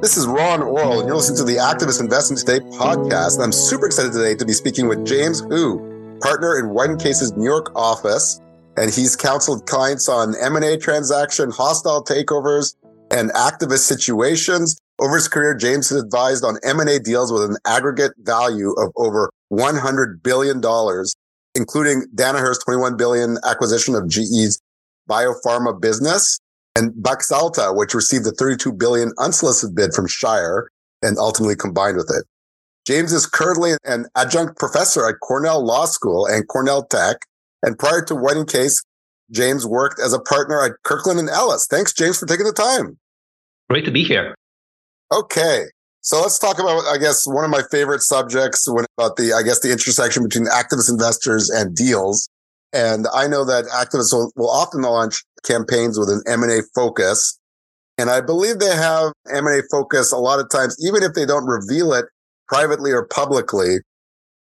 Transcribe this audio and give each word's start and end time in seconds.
This 0.00 0.16
is 0.16 0.26
Ron 0.26 0.60
Orol, 0.60 1.00
and 1.00 1.06
you're 1.06 1.16
listening 1.16 1.36
to 1.36 1.44
the 1.44 1.58
Activist 1.58 2.00
Investment 2.00 2.40
Today 2.40 2.64
podcast. 2.78 3.38
I'm 3.38 3.52
super 3.52 3.84
excited 3.84 4.14
today 4.14 4.34
to 4.34 4.46
be 4.46 4.54
speaking 4.54 4.88
with 4.88 5.04
James 5.04 5.40
Hu, 5.40 6.18
partner 6.22 6.58
in 6.58 6.74
and 6.74 6.98
Case's 6.98 7.36
New 7.36 7.44
York 7.44 7.70
office, 7.76 8.40
and 8.78 8.90
he's 8.90 9.14
counseled 9.14 9.66
clients 9.66 10.08
on 10.08 10.34
M&A 10.40 10.78
transaction, 10.78 11.50
hostile 11.50 12.02
takeovers, 12.02 12.76
and 13.10 13.30
activist 13.32 13.80
situations. 13.80 14.78
Over 14.98 15.16
his 15.16 15.28
career, 15.28 15.54
James 15.54 15.90
has 15.90 16.02
advised 16.02 16.44
on 16.44 16.56
M&A 16.64 16.98
deals 16.98 17.30
with 17.30 17.42
an 17.42 17.58
aggregate 17.66 18.12
value 18.20 18.72
of 18.78 18.92
over 18.96 19.30
$100 19.52 20.22
billion, 20.22 20.62
including 21.54 22.06
Danaher's 22.14 22.58
21 22.64 22.96
billion 22.96 23.36
acquisition 23.44 23.94
of 23.94 24.08
GE's 24.08 24.62
biopharma 25.10 25.78
business 25.78 26.40
and 26.76 26.92
Baxalta, 26.92 27.76
which 27.76 27.94
received 27.94 28.26
a 28.26 28.32
32 28.32 28.72
billion 28.72 29.12
unsolicited 29.18 29.74
bid 29.74 29.92
from 29.92 30.06
Shire 30.06 30.70
and 31.02 31.18
ultimately 31.18 31.56
combined 31.56 31.96
with 31.96 32.10
it. 32.16 32.24
James 32.86 33.12
is 33.12 33.26
currently 33.26 33.72
an 33.84 34.06
adjunct 34.16 34.58
professor 34.58 35.08
at 35.08 35.20
Cornell 35.20 35.64
Law 35.64 35.86
School 35.86 36.26
and 36.26 36.46
Cornell 36.48 36.84
Tech. 36.84 37.18
And 37.62 37.78
prior 37.78 38.02
to 38.06 38.14
and 38.14 38.48
Case, 38.48 38.82
James 39.30 39.66
worked 39.66 40.00
as 40.00 40.12
a 40.12 40.18
partner 40.18 40.64
at 40.64 40.72
Kirkland 40.84 41.20
and 41.20 41.28
Ellis. 41.28 41.66
Thanks, 41.70 41.92
James, 41.92 42.18
for 42.18 42.26
taking 42.26 42.46
the 42.46 42.52
time. 42.52 42.98
Great 43.68 43.84
to 43.84 43.90
be 43.90 44.02
here. 44.02 44.34
Okay. 45.12 45.66
So 46.00 46.20
let's 46.20 46.38
talk 46.38 46.58
about, 46.58 46.82
I 46.86 46.96
guess, 46.96 47.26
one 47.26 47.44
of 47.44 47.50
my 47.50 47.62
favorite 47.70 48.00
subjects 48.00 48.66
when 48.66 48.86
about 48.96 49.16
the, 49.16 49.34
I 49.34 49.42
guess, 49.42 49.60
the 49.60 49.70
intersection 49.70 50.22
between 50.22 50.46
activist 50.46 50.90
investors 50.90 51.50
and 51.50 51.76
deals. 51.76 52.28
And 52.72 53.06
I 53.12 53.26
know 53.26 53.44
that 53.44 53.64
activists 53.66 54.12
will, 54.12 54.32
will 54.36 54.50
often 54.50 54.82
launch 54.82 55.24
campaigns 55.44 55.98
with 55.98 56.08
an 56.08 56.22
M&A 56.26 56.60
focus. 56.74 57.38
And 57.98 58.10
I 58.10 58.20
believe 58.20 58.58
they 58.58 58.74
have 58.74 59.12
M&A 59.32 59.62
focus 59.70 60.12
a 60.12 60.16
lot 60.16 60.40
of 60.40 60.48
times, 60.50 60.76
even 60.84 61.02
if 61.02 61.14
they 61.14 61.26
don't 61.26 61.46
reveal 61.46 61.92
it 61.92 62.06
privately 62.48 62.92
or 62.92 63.06
publicly. 63.06 63.78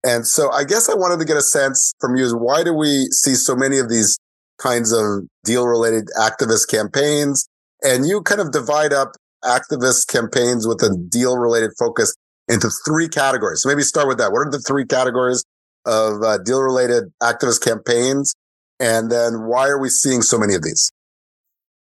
And 0.03 0.27
so 0.27 0.51
I 0.51 0.63
guess 0.63 0.89
I 0.89 0.95
wanted 0.95 1.19
to 1.19 1.25
get 1.25 1.37
a 1.37 1.41
sense 1.41 1.93
from 1.99 2.15
you 2.15 2.25
is 2.25 2.33
why 2.33 2.63
do 2.63 2.73
we 2.73 3.07
see 3.11 3.35
so 3.35 3.55
many 3.55 3.79
of 3.79 3.89
these 3.89 4.17
kinds 4.57 4.91
of 4.91 5.27
deal 5.43 5.67
related 5.67 6.09
activist 6.17 6.69
campaigns? 6.69 7.47
And 7.83 8.05
you 8.05 8.21
kind 8.21 8.41
of 8.41 8.51
divide 8.51 8.93
up 8.93 9.15
activist 9.43 10.07
campaigns 10.07 10.67
with 10.67 10.81
a 10.81 10.95
deal 11.09 11.37
related 11.37 11.71
focus 11.77 12.13
into 12.47 12.69
three 12.85 13.07
categories. 13.07 13.61
So 13.61 13.69
maybe 13.69 13.83
start 13.83 14.07
with 14.07 14.17
that. 14.17 14.31
What 14.31 14.39
are 14.39 14.51
the 14.51 14.59
three 14.59 14.85
categories 14.85 15.43
of 15.85 16.21
uh, 16.21 16.37
deal 16.39 16.61
related 16.61 17.05
activist 17.21 17.63
campaigns? 17.63 18.33
And 18.79 19.11
then 19.11 19.45
why 19.45 19.67
are 19.67 19.79
we 19.79 19.89
seeing 19.89 20.21
so 20.21 20.37
many 20.37 20.55
of 20.55 20.63
these? 20.63 20.91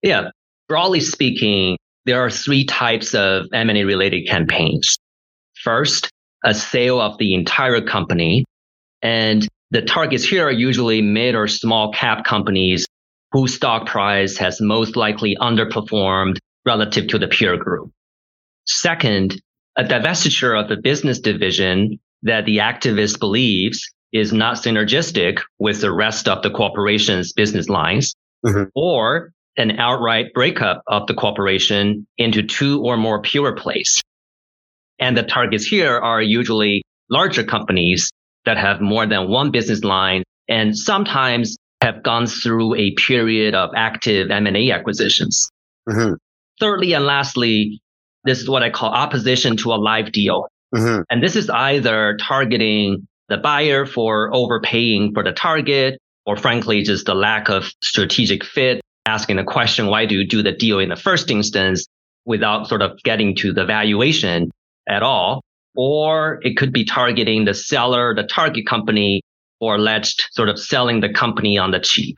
Yeah, 0.02 0.30
broadly 0.68 1.02
speaking, 1.02 1.78
there 2.06 2.22
are 2.22 2.30
three 2.30 2.66
types 2.66 3.14
of 3.14 3.48
M&A 3.54 3.84
related 3.84 4.28
campaigns. 4.28 4.96
First, 5.64 6.10
a 6.46 6.54
sale 6.54 7.02
of 7.02 7.18
the 7.18 7.34
entire 7.34 7.82
company. 7.82 8.46
And 9.02 9.48
the 9.72 9.82
targets 9.82 10.24
here 10.24 10.48
are 10.48 10.52
usually 10.52 11.02
mid 11.02 11.36
or 11.36 11.48
small 11.48 11.92
cap 11.92 12.24
companies 12.24 12.86
whose 13.32 13.56
stock 13.56 13.88
price 13.88 14.38
has 14.38 14.62
most 14.62 14.96
likely 14.96 15.36
underperformed 15.40 16.38
relative 16.66 17.08
to 17.10 17.20
the 17.20 17.28
peer 17.28 17.58
group. 17.58 17.92
Second, 18.66 19.42
a 19.76 19.84
divestiture 19.84 20.60
of 20.60 20.70
the 20.70 20.78
business 20.78 21.20
division 21.20 22.00
that 22.24 22.46
the 22.46 22.58
activist 22.58 23.20
believes 23.20 23.88
is 24.14 24.34
not 24.34 24.58
synergistic 24.58 25.40
with 25.60 25.82
the 25.82 25.92
rest 25.92 26.28
of 26.28 26.42
the 26.42 26.50
corporation's 26.50 27.34
business 27.34 27.70
lines, 27.70 28.16
mm-hmm. 28.46 28.64
or 28.76 29.32
an 29.58 29.80
outright 29.80 30.34
breakup 30.34 30.84
of 30.88 31.08
the 31.08 31.14
corporation 31.14 32.08
into 32.18 32.44
two 32.44 32.82
or 32.84 32.96
more 32.96 33.22
pure 33.22 33.56
plays. 33.56 34.02
And 35.00 35.18
the 35.18 35.24
targets 35.24 35.66
here 35.66 35.98
are 35.98 36.22
usually 36.22 36.84
larger 37.10 37.44
companies 37.44 38.12
that 38.46 38.58
have 38.58 38.82
more 38.82 39.06
than 39.06 39.30
one 39.30 39.52
business 39.52 39.84
line 39.84 40.24
and 40.48 40.78
sometimes 40.78 41.58
have 41.82 42.02
gone 42.04 42.28
through 42.28 42.76
a 42.76 42.92
period 42.96 43.54
of 43.54 43.72
active 43.76 44.32
M&A 44.32 44.72
acquisitions. 44.72 45.50
Mm-hmm. 45.88 46.14
Thirdly 46.60 46.94
and 46.94 47.06
lastly, 47.06 47.82
this 48.24 48.40
is 48.40 48.50
what 48.50 48.64
I 48.64 48.70
call 48.70 48.90
opposition 48.90 49.58
to 49.58 49.74
a 49.74 49.76
live 49.76 50.12
deal. 50.12 50.48
Mm-hmm. 50.76 51.02
And 51.10 51.24
this 51.24 51.36
is 51.36 51.50
either 51.50 52.18
targeting 52.20 53.08
the 53.30 53.38
buyer 53.38 53.86
for 53.86 54.34
overpaying 54.34 55.14
for 55.14 55.24
the 55.24 55.32
target, 55.32 56.00
or 56.26 56.38
frankly, 56.38 56.84
just 56.84 57.06
the 57.06 57.16
lack 57.16 57.50
of 57.50 57.72
strategic 57.82 58.44
fit, 58.44 58.82
asking 59.06 59.38
the 59.38 59.44
question, 59.44 59.88
why 59.88 60.06
do 60.06 60.16
you 60.16 60.28
do 60.28 60.44
the 60.44 60.52
deal 60.52 60.80
in 60.80 60.90
the 60.90 60.96
first 60.96 61.32
instance 61.32 61.86
without 62.26 62.68
sort 62.68 62.82
of 62.82 62.98
getting 63.04 63.36
to 63.38 63.54
the 63.54 63.66
valuation 63.66 64.52
at 64.88 65.04
all? 65.04 65.42
Or 65.76 66.40
it 66.42 66.58
could 66.58 66.74
be 66.74 66.84
targeting 66.84 67.46
the 67.46 67.54
seller, 67.54 68.14
the 68.16 68.24
target 68.24 68.66
company, 68.66 69.22
or 69.60 69.76
alleged 69.76 70.28
sort 70.32 70.50
of 70.50 70.60
selling 70.60 71.00
the 71.02 71.10
company 71.10 71.58
on 71.58 71.72
the 71.72 71.80
cheap. 71.80 72.18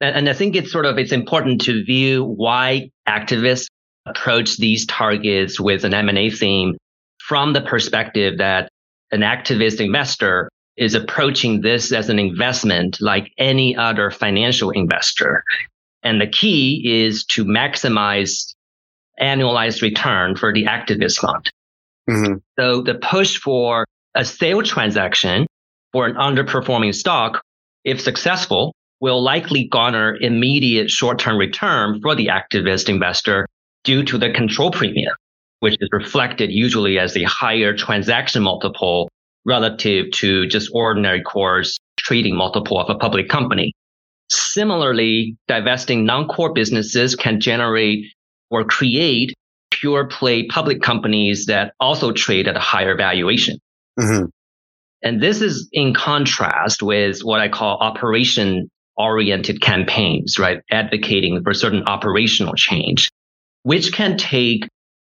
And, 0.00 0.28
I 0.28 0.34
think 0.34 0.54
it's 0.54 0.70
sort 0.70 0.84
of, 0.84 0.98
it's 0.98 1.12
important 1.12 1.62
to 1.62 1.82
view 1.84 2.22
why 2.22 2.90
activists 3.08 3.68
approach 4.04 4.58
these 4.58 4.84
targets 4.86 5.58
with 5.58 5.84
an 5.84 5.94
M&A 5.94 6.30
theme 6.30 6.76
from 7.26 7.52
the 7.52 7.60
perspective 7.60 8.38
that 8.38 8.70
an 9.10 9.20
activist 9.20 9.84
investor 9.84 10.48
is 10.76 10.94
approaching 10.94 11.60
this 11.60 11.90
as 11.90 12.08
an 12.08 12.20
investment 12.20 12.98
like 13.00 13.32
any 13.36 13.76
other 13.76 14.12
financial 14.12 14.70
investor. 14.70 15.42
And 16.04 16.20
the 16.20 16.28
key 16.28 16.82
is 16.84 17.24
to 17.32 17.44
maximize 17.44 18.54
annualized 19.20 19.82
return 19.82 20.36
for 20.36 20.52
the 20.52 20.66
activist 20.66 21.18
fund. 21.18 21.50
Mm-hmm. 22.08 22.34
So 22.60 22.82
the 22.82 22.94
push 22.94 23.38
for 23.38 23.86
a 24.14 24.24
sale 24.24 24.62
transaction 24.62 25.48
for 25.92 26.06
an 26.06 26.14
underperforming 26.14 26.94
stock, 26.94 27.42
if 27.84 28.00
successful, 28.00 28.72
will 29.00 29.20
likely 29.20 29.64
garner 29.64 30.16
immediate 30.20 30.90
short-term 30.90 31.38
return 31.38 32.00
for 32.00 32.14
the 32.14 32.28
activist 32.28 32.88
investor 32.88 33.48
due 33.82 34.04
to 34.04 34.16
the 34.16 34.30
control 34.30 34.70
premium 34.70 35.14
which 35.60 35.76
is 35.80 35.88
reflected 35.92 36.50
usually 36.50 36.98
as 36.98 37.16
a 37.16 37.22
higher 37.24 37.74
transaction 37.76 38.42
multiple 38.42 39.08
relative 39.44 40.10
to 40.10 40.46
just 40.46 40.70
ordinary 40.74 41.22
course 41.22 41.78
trading 41.98 42.36
multiple 42.36 42.78
of 42.78 42.90
a 42.90 42.98
public 42.98 43.28
company. 43.28 43.72
Similarly, 44.28 45.36
divesting 45.48 46.04
non-core 46.04 46.52
businesses 46.52 47.14
can 47.14 47.40
generate 47.40 48.06
or 48.50 48.64
create 48.64 49.34
pure 49.70 50.06
play 50.06 50.46
public 50.46 50.82
companies 50.82 51.46
that 51.46 51.74
also 51.80 52.12
trade 52.12 52.48
at 52.48 52.56
a 52.56 52.60
higher 52.60 52.96
valuation. 52.96 53.58
Mm-hmm. 53.98 54.26
And 55.02 55.22
this 55.22 55.40
is 55.40 55.68
in 55.72 55.94
contrast 55.94 56.82
with 56.82 57.20
what 57.20 57.40
I 57.40 57.48
call 57.48 57.78
operation 57.78 58.68
oriented 58.96 59.60
campaigns, 59.60 60.38
right? 60.38 60.60
Advocating 60.70 61.42
for 61.42 61.54
certain 61.54 61.84
operational 61.84 62.54
change, 62.54 63.10
which 63.62 63.92
can 63.92 64.16
take 64.16 64.66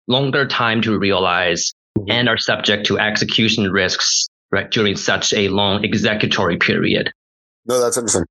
longer 0.09 0.45
time 0.45 0.81
to 0.81 0.97
realize 0.97 1.71
mm-hmm. 1.97 2.11
and 2.11 2.27
are 2.27 2.37
subject 2.37 2.85
to 2.87 2.99
execution 2.99 3.71
risks 3.71 4.27
right 4.51 4.69
during 4.71 4.95
such 4.95 5.31
a 5.33 5.47
long 5.49 5.85
executory 5.85 6.57
period. 6.57 7.11
No, 7.65 7.79
that's 7.79 7.97
interesting. 7.97 8.25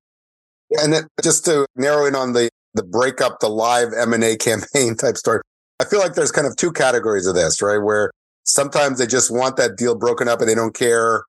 And 0.71 0.93
then 0.93 1.07
just 1.23 1.45
to 1.45 1.65
narrow 1.75 2.05
in 2.05 2.15
on 2.15 2.33
the 2.33 2.49
the 2.75 2.83
breakup, 2.83 3.39
the 3.39 3.49
live 3.49 3.89
M 3.97 4.13
and 4.13 4.23
A 4.23 4.37
campaign 4.37 4.95
type 4.95 5.17
story, 5.17 5.41
I 5.79 5.85
feel 5.85 5.99
like 5.99 6.13
there's 6.13 6.31
kind 6.31 6.45
of 6.45 6.55
two 6.55 6.71
categories 6.71 7.25
of 7.25 7.33
this, 7.33 7.61
right? 7.61 7.79
Where 7.79 8.11
sometimes 8.43 8.99
they 8.99 9.07
just 9.07 9.31
want 9.31 9.57
that 9.57 9.77
deal 9.77 9.95
broken 9.95 10.27
up 10.27 10.39
and 10.39 10.49
they 10.49 10.55
don't 10.55 10.75
care. 10.75 11.23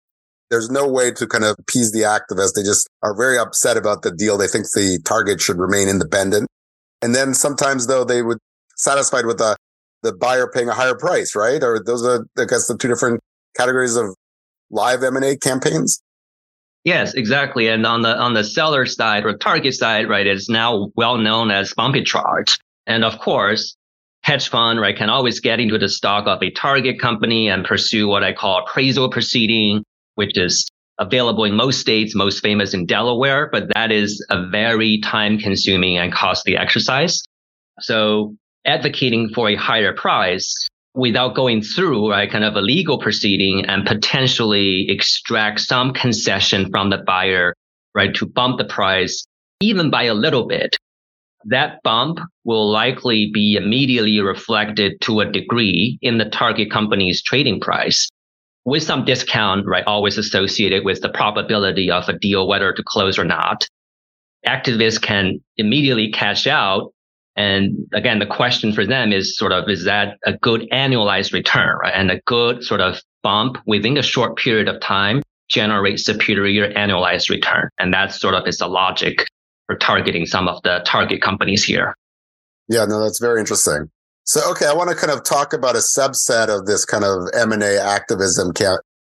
There's 0.51 0.69
no 0.69 0.87
way 0.89 1.13
to 1.13 1.27
kind 1.29 1.45
of 1.45 1.55
appease 1.61 1.93
the 1.93 2.01
activists. 2.01 2.55
They 2.55 2.65
just 2.65 2.89
are 3.03 3.17
very 3.17 3.39
upset 3.39 3.77
about 3.77 4.03
the 4.03 4.11
deal. 4.11 4.37
They 4.37 4.49
think 4.49 4.67
the 4.75 4.99
target 5.05 5.41
should 5.41 5.59
remain 5.59 5.89
independent. 5.89 6.49
And 7.01 7.15
then 7.15 7.35
sometimes 7.35 7.87
though 7.87 8.05
they 8.05 8.23
would 8.23 8.39
satisfied 8.77 9.27
with 9.27 9.41
a 9.41 9.57
the 10.03 10.13
buyer 10.13 10.51
paying 10.53 10.69
a 10.69 10.75
higher 10.75 10.95
price, 10.95 11.35
right? 11.35 11.63
Or 11.63 11.83
those 11.83 12.05
are, 12.05 12.27
I 12.39 12.45
guess, 12.45 12.67
the 12.67 12.77
two 12.77 12.89
different 12.89 13.21
categories 13.57 13.97
of 13.97 14.15
live 14.71 15.03
M&A 15.03 15.37
campaigns? 15.37 16.03
Yes, 16.85 17.15
exactly. 17.15 17.69
And 17.69 17.85
on 17.85 18.03
the 18.03 18.17
on 18.17 18.33
the 18.33 18.45
seller 18.45 18.87
side 18.87 19.27
or 19.27 19.37
target 19.37 19.75
side, 19.75 20.09
right, 20.09 20.27
it's 20.27 20.49
now 20.49 20.91
well 20.97 21.19
known 21.19 21.51
as 21.51 21.75
bumpitrage. 21.75 22.59
And 22.87 23.05
of 23.05 23.19
course, 23.19 23.77
hedge 24.23 24.49
fund, 24.49 24.81
right, 24.81 24.97
can 24.97 25.11
always 25.11 25.41
get 25.41 25.61
into 25.61 25.77
the 25.77 25.89
stock 25.89 26.27
of 26.27 26.43
a 26.43 26.51
target 26.51 26.99
company 26.99 27.49
and 27.49 27.67
pursue 27.67 28.09
what 28.09 28.25
I 28.25 28.33
call 28.33 28.65
appraisal 28.65 29.11
proceeding, 29.11 29.85
which 30.15 30.39
is 30.39 30.69
available 30.99 31.45
in 31.45 31.55
most 31.55 31.81
states, 31.81 32.15
most 32.15 32.43
famous 32.43 32.73
in 32.75 32.87
Delaware, 32.87 33.49
but 33.51 33.73
that 33.75 33.91
is 33.91 34.25
a 34.31 34.47
very 34.49 35.01
time 35.01 35.39
consuming 35.39 35.99
and 35.99 36.13
costly 36.13 36.57
exercise. 36.57 37.23
So 37.81 38.37
advocating 38.65 39.31
for 39.31 39.49
a 39.49 39.57
higher 39.57 39.93
price 39.93 40.69
without 40.95 41.35
going 41.35 41.63
through 41.63 42.11
right, 42.11 42.31
kind 42.31 42.45
of 42.45 42.57
a 42.57 42.61
legal 42.61 42.99
proceeding 42.99 43.65
and 43.67 43.87
potentially 43.87 44.87
extract 44.91 45.61
some 45.61 45.93
concession 45.93 46.71
from 46.71 46.91
the 46.91 46.99
buyer, 46.99 47.55
right, 47.95 48.15
to 48.15 48.27
bump 48.27 48.59
the 48.59 48.65
price 48.65 49.25
even 49.61 49.91
by 49.91 50.05
a 50.05 50.15
little 50.15 50.47
bit 50.47 50.77
that 51.47 51.83
bump 51.83 52.19
will 52.45 52.71
likely 52.71 53.31
be 53.33 53.57
immediately 53.57 54.21
reflected 54.21 55.01
to 55.01 55.21
a 55.21 55.31
degree 55.31 55.99
in 56.03 56.19
the 56.19 56.27
target 56.27 56.71
company's 56.71 57.23
trading 57.23 57.61
price 57.61 58.09
with 58.65 58.83
some 58.83 59.05
discount, 59.05 59.67
right? 59.67 59.85
Always 59.87 60.19
associated 60.19 60.85
with 60.85 61.01
the 61.01 61.09
probability 61.09 61.91
of 61.91 62.09
a 62.09 62.19
deal, 62.19 62.47
whether 62.47 62.73
to 62.73 62.83
close 62.85 63.19
or 63.19 63.25
not. 63.25 63.67
Activists 64.47 65.01
can 65.01 65.41
immediately 65.57 66.11
cash 66.11 66.47
out. 66.47 66.93
And 67.41 67.89
again, 67.95 68.19
the 68.19 68.27
question 68.27 68.71
for 68.71 68.85
them 68.85 69.15
is 69.15 69.35
sort 69.35 69.53
of, 69.53 69.67
is 69.71 69.87
that 69.87 70.19
a 70.27 70.35
good 70.35 70.69
annualized 70.73 71.33
return, 71.33 71.79
right? 71.79 71.95
And 71.95 72.11
a 72.11 72.21
good 72.27 72.63
sort 72.63 72.83
of 72.83 73.01
bump 73.23 73.57
within 73.65 73.97
a 73.97 74.03
short 74.03 74.37
period 74.37 74.69
of 74.69 74.79
time 74.83 75.23
generates 75.49 76.05
superior 76.05 76.71
annualized 76.75 77.31
return. 77.31 77.71
And 77.79 77.95
that's 77.95 78.21
sort 78.21 78.35
of 78.35 78.47
is 78.47 78.59
the 78.59 78.67
logic 78.67 79.27
for 79.67 79.75
targeting 79.77 80.27
some 80.27 80.49
of 80.49 80.63
the 80.65 80.83
target 80.85 81.23
companies 81.23 81.65
here. 81.65 81.97
Yeah, 82.69 82.85
no, 82.85 83.03
that's 83.03 83.19
very 83.19 83.41
interesting. 83.41 83.91
So, 84.25 84.43
okay, 84.51 84.67
I 84.67 84.75
want 84.75 84.91
to 84.91 84.97
kind 84.97 85.11
of 85.11 85.25
talk 85.25 85.55
about 85.55 85.77
a 85.77 85.83
subset 85.99 86.55
of 86.55 86.67
this 86.67 86.85
kind 86.85 87.05
of 87.05 87.27
M&A 87.35 87.81
activism, 87.81 88.53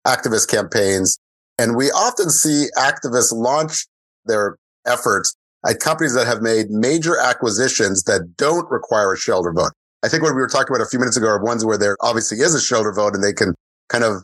activist 0.05 0.49
campaigns. 0.49 1.21
And 1.57 1.77
we 1.77 1.93
often 1.93 2.31
see 2.31 2.67
activists 2.77 3.33
launch 3.33 3.87
their 4.25 4.57
efforts 4.87 5.37
at 5.67 5.81
companies 5.81 6.15
that 6.15 6.27
have 6.27 6.43
made 6.43 6.71
major 6.71 7.19
acquisitions 7.19 8.03
that 8.05 8.37
don't 8.37 8.71
require 8.71 9.13
a 9.13 9.19
shareholder 9.19 9.53
vote. 9.53 9.73
I 10.05 10.09
think 10.09 10.23
what 10.23 10.35
we 10.35 10.41
were 10.41 10.49
talking 10.49 10.75
about 10.75 10.85
a 10.85 10.89
few 10.89 10.99
minutes 10.99 11.17
ago 11.17 11.29
are 11.29 11.43
ones 11.43 11.65
where 11.65 11.79
there 11.79 11.97
obviously 12.01 12.39
is 12.41 12.55
a 12.55 12.61
shareholder 12.61 12.93
vote 12.93 13.15
and 13.15 13.25
they 13.25 13.33
can 13.33 13.55
kind 13.89 14.05
of 14.05 14.23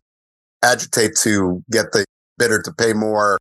agitate 0.63 1.17
to 1.23 1.63
get 1.71 1.93
the 1.93 2.05
bidder 2.39 2.61
to 2.63 2.73
pay 2.73 2.93
more, 2.93 3.39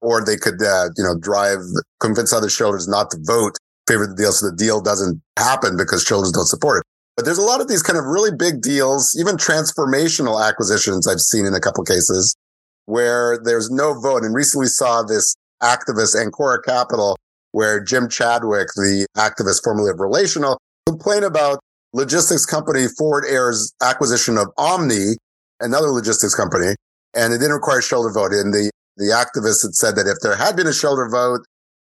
or 0.00 0.24
they 0.24 0.36
could, 0.36 0.62
uh, 0.62 0.88
you 0.96 1.04
know, 1.04 1.18
drive, 1.18 1.58
convince 2.00 2.32
other 2.32 2.48
shareholders 2.48 2.88
not 2.88 3.10
to 3.10 3.18
vote, 3.22 3.58
favor 3.86 4.06
the 4.06 4.14
deal 4.14 4.32
so 4.32 4.48
the 4.48 4.56
deal 4.56 4.80
doesn't 4.80 5.20
happen 5.38 5.76
because 5.76 6.02
shareholders 6.02 6.32
don't 6.32 6.46
support 6.46 6.78
it. 6.78 6.84
But 7.16 7.24
there's 7.24 7.38
a 7.38 7.42
lot 7.42 7.60
of 7.60 7.68
these 7.68 7.82
kind 7.82 7.98
of 7.98 8.04
really 8.04 8.30
big 8.30 8.60
deals, 8.60 9.16
even 9.18 9.36
transformational 9.36 10.46
acquisitions 10.46 11.06
I've 11.06 11.20
seen 11.20 11.46
in 11.46 11.54
a 11.54 11.60
couple 11.60 11.82
cases 11.84 12.36
where 12.84 13.38
there's 13.42 13.70
no 13.70 13.98
vote. 13.98 14.22
And 14.22 14.34
recently 14.34 14.66
saw 14.66 15.02
this 15.02 15.34
activist, 15.62 16.14
Ancora 16.14 16.62
Capital, 16.62 17.16
where 17.56 17.82
Jim 17.82 18.06
Chadwick, 18.06 18.68
the 18.76 19.06
activist 19.16 19.64
formerly 19.64 19.88
of 19.88 19.98
Relational, 19.98 20.58
complained 20.86 21.24
about 21.24 21.58
logistics 21.94 22.44
company 22.44 22.84
Forward 22.98 23.24
Air's 23.26 23.72
acquisition 23.80 24.36
of 24.36 24.48
Omni, 24.58 25.16
another 25.60 25.86
logistics 25.86 26.34
company, 26.34 26.74
and 27.14 27.32
it 27.32 27.38
didn't 27.38 27.54
require 27.54 27.78
a 27.78 27.82
shareholder 27.82 28.12
vote. 28.12 28.32
And 28.34 28.52
the, 28.52 28.70
the 28.98 29.04
activist 29.04 29.62
had 29.62 29.74
said 29.74 29.96
that 29.96 30.06
if 30.06 30.18
there 30.20 30.36
had 30.36 30.54
been 30.54 30.66
a 30.66 30.72
shareholder 30.74 31.08
vote, 31.08 31.46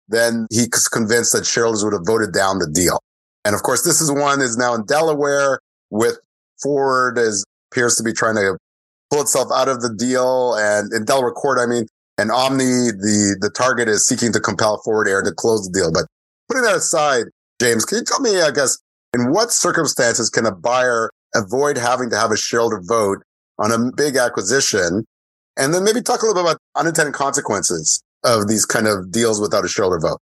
then 0.07 0.47
he's 0.49 0.87
convinced 0.87 1.33
that 1.33 1.45
shareholders 1.45 1.83
would 1.83 1.91
have 1.91 2.07
voted 2.07 2.31
down 2.31 2.59
the 2.59 2.71
deal. 2.71 3.01
And 3.43 3.53
of 3.53 3.61
course, 3.61 3.83
this 3.83 3.99
is 3.99 4.09
one 4.09 4.39
is 4.39 4.55
now 4.55 4.73
in 4.73 4.85
Delaware 4.85 5.59
with 5.89 6.17
Ford 6.63 7.17
is 7.17 7.43
appears 7.73 7.97
to 7.97 8.03
be 8.03 8.13
trying 8.13 8.35
to 8.35 8.55
pull 9.11 9.19
itself 9.19 9.49
out 9.53 9.67
of 9.67 9.81
the 9.81 9.93
deal. 9.93 10.55
And 10.55 10.93
in 10.93 11.03
Delaware 11.03 11.33
court, 11.33 11.59
I 11.59 11.65
mean, 11.65 11.87
and 12.17 12.31
Omni, 12.31 12.91
the, 12.91 13.37
the 13.39 13.49
target 13.49 13.87
is 13.87 14.05
seeking 14.05 14.31
to 14.33 14.39
compel 14.39 14.81
Forward 14.83 15.07
Air 15.07 15.21
to 15.21 15.31
close 15.31 15.67
the 15.67 15.71
deal. 15.71 15.91
But 15.91 16.05
putting 16.47 16.63
that 16.63 16.75
aside, 16.75 17.25
James, 17.61 17.85
can 17.85 17.99
you 17.99 18.03
tell 18.03 18.19
me, 18.19 18.41
I 18.41 18.51
guess, 18.51 18.77
in 19.13 19.31
what 19.31 19.51
circumstances 19.51 20.29
can 20.29 20.45
a 20.45 20.51
buyer 20.53 21.11
avoid 21.35 21.77
having 21.77 22.09
to 22.09 22.17
have 22.17 22.31
a 22.31 22.37
shareholder 22.37 22.81
vote 22.81 23.19
on 23.59 23.71
a 23.71 23.91
big 23.95 24.15
acquisition? 24.15 25.05
And 25.57 25.73
then 25.73 25.83
maybe 25.83 26.01
talk 26.01 26.21
a 26.21 26.25
little 26.25 26.41
bit 26.41 26.51
about 26.51 26.61
unintended 26.75 27.13
consequences 27.13 28.01
of 28.23 28.47
these 28.47 28.65
kind 28.65 28.87
of 28.87 29.11
deals 29.11 29.41
without 29.41 29.65
a 29.65 29.67
shareholder 29.67 29.99
vote 29.99 30.19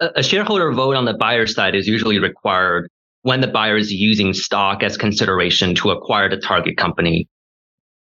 a 0.00 0.22
shareholder 0.22 0.72
vote 0.72 0.96
on 0.96 1.04
the 1.04 1.14
buyer 1.14 1.46
side 1.46 1.74
is 1.74 1.86
usually 1.86 2.18
required 2.18 2.88
when 3.22 3.40
the 3.40 3.46
buyer 3.46 3.76
is 3.76 3.92
using 3.92 4.34
stock 4.34 4.82
as 4.82 4.96
consideration 4.96 5.74
to 5.76 5.90
acquire 5.90 6.28
the 6.28 6.36
target 6.36 6.76
company. 6.76 7.26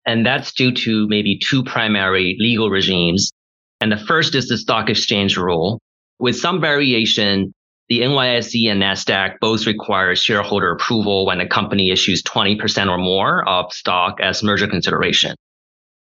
And 0.08 0.26
that's 0.26 0.54
due 0.54 0.72
to 0.72 1.08
maybe 1.10 1.38
two 1.38 1.64
primary 1.64 2.38
legal 2.40 2.70
regimes. 2.70 3.32
And 3.82 3.92
the 3.92 3.98
first 3.98 4.34
is 4.34 4.48
the 4.48 4.58
stock 4.58 4.90
exchange 4.90 5.38
rule. 5.38 5.80
With 6.18 6.38
some 6.38 6.62
variation, 6.62 7.54
the 7.90 8.00
NYSE 8.00 8.72
and 8.72 8.82
NASDAQ 8.82 9.36
both 9.40 9.68
require 9.68 10.16
shareholder 10.16 10.72
approval 10.72 11.26
when 11.26 11.42
a 11.42 11.48
company 11.48 11.92
issues 11.92 12.24
20% 12.24 12.90
or 12.90 12.98
more 12.98 13.48
of 13.48 13.72
stock 13.74 14.20
as 14.22 14.42
merger 14.42 14.68
consideration. 14.68 15.36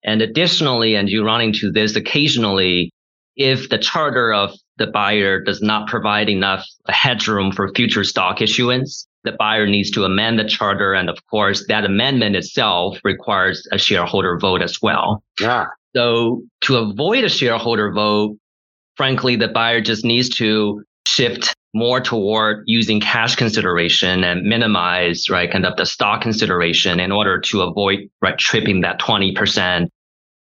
And 0.04 0.20
additionally, 0.20 0.94
and 0.94 1.08
you 1.08 1.24
run 1.24 1.40
into 1.40 1.72
this 1.72 1.96
occasionally, 1.96 2.90
if 3.36 3.70
the 3.70 3.78
charter 3.78 4.32
of 4.32 4.54
the 4.76 4.86
buyer 4.86 5.40
does 5.42 5.62
not 5.62 5.88
provide 5.88 6.28
enough 6.28 6.66
uh, 6.86 6.92
headroom 6.92 7.52
for 7.52 7.72
future 7.74 8.04
stock 8.04 8.42
issuance, 8.42 9.06
the 9.24 9.32
buyer 9.32 9.66
needs 9.66 9.90
to 9.92 10.04
amend 10.04 10.38
the 10.38 10.44
charter. 10.44 10.94
And 10.94 11.08
of 11.08 11.18
course, 11.26 11.66
that 11.68 11.84
amendment 11.84 12.36
itself 12.36 12.98
requires 13.04 13.66
a 13.72 13.78
shareholder 13.78 14.38
vote 14.38 14.62
as 14.62 14.80
well. 14.80 15.22
Yeah. 15.40 15.66
So 15.96 16.42
to 16.62 16.76
avoid 16.76 17.24
a 17.24 17.28
shareholder 17.28 17.92
vote, 17.92 18.36
frankly, 18.96 19.36
the 19.36 19.48
buyer 19.48 19.80
just 19.80 20.04
needs 20.04 20.28
to 20.30 20.84
shift 21.06 21.54
more 21.74 22.00
toward 22.00 22.62
using 22.66 23.00
cash 23.00 23.34
consideration 23.34 24.22
and 24.22 24.44
minimize, 24.44 25.28
right, 25.28 25.50
kind 25.50 25.66
of 25.66 25.76
the 25.76 25.86
stock 25.86 26.22
consideration 26.22 27.00
in 27.00 27.10
order 27.10 27.40
to 27.40 27.62
avoid, 27.62 28.08
right, 28.22 28.38
tripping 28.38 28.80
that 28.82 29.00
20% 29.00 29.88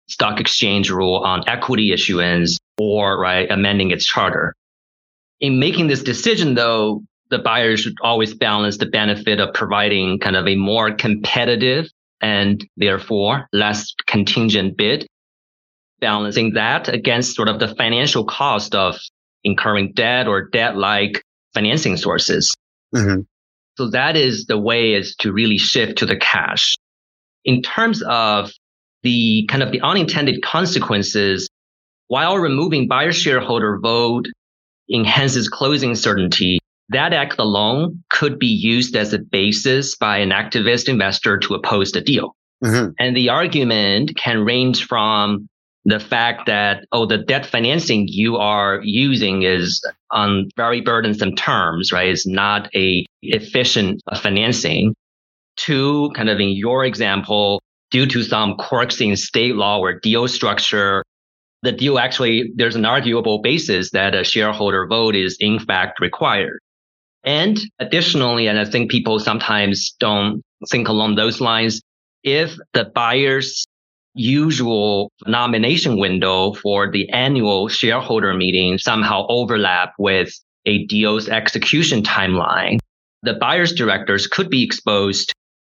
stock 0.08 0.40
exchange 0.40 0.90
rule 0.90 1.16
on 1.24 1.42
equity 1.48 1.92
issuance 1.92 2.58
or 2.78 3.18
right 3.18 3.50
amending 3.50 3.90
its 3.90 4.04
charter. 4.04 4.54
In 5.40 5.58
making 5.58 5.86
this 5.86 6.02
decision, 6.02 6.54
though, 6.54 7.02
the 7.32 7.38
buyer 7.38 7.78
should 7.78 7.94
always 8.02 8.34
balance 8.34 8.76
the 8.76 8.86
benefit 8.86 9.40
of 9.40 9.54
providing 9.54 10.18
kind 10.18 10.36
of 10.36 10.46
a 10.46 10.54
more 10.54 10.94
competitive 10.94 11.88
and 12.20 12.64
therefore 12.76 13.48
less 13.54 13.94
contingent 14.06 14.76
bid, 14.76 15.06
balancing 15.98 16.52
that 16.52 16.88
against 16.88 17.34
sort 17.34 17.48
of 17.48 17.58
the 17.58 17.74
financial 17.74 18.24
cost 18.26 18.74
of 18.74 18.96
incurring 19.44 19.92
debt 19.94 20.28
or 20.28 20.46
debt-like 20.46 21.22
financing 21.54 21.96
sources. 21.96 22.54
Mm-hmm. 22.94 23.22
So 23.78 23.88
that 23.88 24.14
is 24.14 24.44
the 24.44 24.58
way 24.58 24.92
is 24.92 25.16
to 25.20 25.32
really 25.32 25.58
shift 25.58 25.98
to 25.98 26.06
the 26.06 26.16
cash. 26.16 26.74
In 27.46 27.62
terms 27.62 28.02
of 28.02 28.52
the 29.02 29.46
kind 29.48 29.62
of 29.62 29.72
the 29.72 29.80
unintended 29.80 30.42
consequences, 30.42 31.48
while 32.08 32.36
removing 32.36 32.88
buyer 32.88 33.10
shareholder 33.10 33.78
vote 33.80 34.26
enhances 34.92 35.48
closing 35.48 35.94
certainty, 35.94 36.58
that 36.92 37.12
act 37.12 37.38
alone 37.38 38.02
could 38.10 38.38
be 38.38 38.46
used 38.46 38.96
as 38.96 39.12
a 39.12 39.18
basis 39.18 39.96
by 39.96 40.18
an 40.18 40.30
activist 40.30 40.88
investor 40.88 41.38
to 41.38 41.54
oppose 41.54 41.92
the 41.92 42.00
deal. 42.00 42.34
Mm-hmm. 42.62 42.90
And 42.98 43.16
the 43.16 43.28
argument 43.28 44.16
can 44.16 44.44
range 44.44 44.86
from 44.86 45.48
the 45.84 45.98
fact 45.98 46.46
that, 46.46 46.84
oh, 46.92 47.06
the 47.06 47.18
debt 47.18 47.44
financing 47.44 48.06
you 48.08 48.36
are 48.36 48.80
using 48.84 49.42
is 49.42 49.82
on 50.12 50.48
very 50.56 50.80
burdensome 50.80 51.34
terms, 51.34 51.92
right? 51.92 52.08
It's 52.08 52.26
not 52.26 52.68
a 52.74 53.04
efficient 53.22 54.00
financing 54.16 54.94
to 55.56 56.10
kind 56.14 56.28
of 56.28 56.38
in 56.38 56.50
your 56.50 56.84
example, 56.84 57.60
due 57.90 58.06
to 58.06 58.22
some 58.22 58.56
quirks 58.56 59.00
in 59.00 59.16
state 59.16 59.56
law 59.56 59.78
or 59.78 59.98
deal 59.98 60.28
structure, 60.28 61.02
the 61.62 61.72
deal 61.72 61.98
actually, 61.98 62.52
there's 62.54 62.76
an 62.76 62.84
arguable 62.84 63.40
basis 63.40 63.90
that 63.90 64.14
a 64.14 64.24
shareholder 64.24 64.86
vote 64.86 65.14
is 65.14 65.36
in 65.40 65.58
fact 65.58 66.00
required. 66.00 66.58
And 67.24 67.58
additionally, 67.78 68.48
and 68.48 68.58
I 68.58 68.64
think 68.64 68.90
people 68.90 69.18
sometimes 69.18 69.94
don't 70.00 70.42
think 70.70 70.88
along 70.88 71.14
those 71.14 71.40
lines, 71.40 71.80
if 72.24 72.56
the 72.72 72.84
buyer's 72.84 73.64
usual 74.14 75.10
nomination 75.26 75.98
window 75.98 76.52
for 76.54 76.90
the 76.90 77.08
annual 77.10 77.68
shareholder 77.68 78.34
meeting 78.34 78.78
somehow 78.78 79.26
overlap 79.28 79.92
with 79.98 80.32
a 80.66 80.84
deal's 80.86 81.28
execution 81.28 82.02
timeline, 82.02 82.78
the 83.22 83.34
buyer's 83.34 83.72
directors 83.72 84.26
could 84.26 84.50
be 84.50 84.64
exposed, 84.64 85.32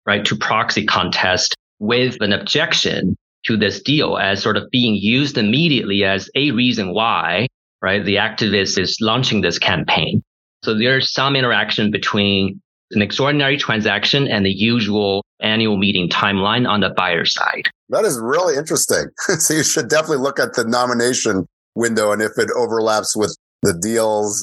right, 0.07 0.25
to 0.25 0.37
proxy 0.37 0.85
contest 0.85 1.55
with 1.79 2.17
an 2.21 2.33
objection 2.33 3.17
to 3.45 3.57
this 3.57 3.83
deal 3.83 4.17
as 4.17 4.43
sort 4.43 4.57
of 4.57 4.71
being 4.71 4.95
used 4.95 5.37
immediately 5.37 6.05
as 6.05 6.31
a 6.35 6.51
reason 6.53 6.95
why, 6.95 7.47
right, 7.83 8.05
the 8.05 8.17
activist 8.17 8.79
is 8.79 8.99
launching 9.01 9.43
this 9.43 9.59
campaign. 9.59 10.23
So 10.65 10.77
there's 10.77 11.13
some 11.13 11.37
interaction 11.37 11.91
between 11.91 12.61
an 12.93 13.03
extraordinary 13.03 13.59
transaction 13.59 14.27
and 14.27 14.47
the 14.47 14.53
usual 14.53 15.23
annual 15.41 15.77
meeting 15.77 16.09
timeline 16.09 16.67
on 16.67 16.81
the 16.81 16.89
buyer 16.89 17.27
side. 17.27 17.69
That 17.91 18.07
is 18.07 18.19
really 18.19 18.57
interesting. 18.57 19.09
so 19.39 19.55
you 19.55 19.63
should 19.63 19.89
definitely 19.89 20.19
look 20.19 20.41
at 20.41 20.55
the 20.55 20.65
nomination 20.65 21.47
window 21.75 22.13
and 22.13 22.23
if 22.23 22.33
it 22.39 22.49
overlaps 22.57 23.15
with 23.15 23.37
the 23.63 23.75
deals 23.75 24.43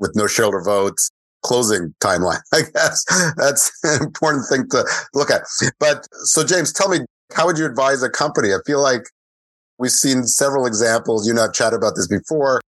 with 0.00 0.12
no 0.16 0.26
shareholder 0.26 0.62
votes 0.62 1.08
closing 1.44 1.94
timeline. 2.02 2.40
I 2.52 2.62
guess 2.74 3.04
that's 3.36 3.70
an 3.84 4.02
important 4.02 4.46
thing 4.50 4.68
to 4.70 4.84
look 5.14 5.30
at. 5.30 5.42
But 5.78 6.06
so, 6.24 6.44
James, 6.44 6.72
tell 6.72 6.88
me, 6.88 6.98
how 7.32 7.46
would 7.46 7.58
you 7.58 7.66
advise 7.66 8.02
a 8.02 8.10
company? 8.10 8.48
I 8.52 8.58
feel 8.66 8.82
like 8.82 9.02
we've 9.78 9.92
seen 9.92 10.24
several 10.24 10.66
examples. 10.66 11.28
You 11.28 11.34
know, 11.34 11.44
I've 11.44 11.52
chatted 11.52 11.78
about 11.78 11.94
this 11.94 12.08
before 12.08 12.60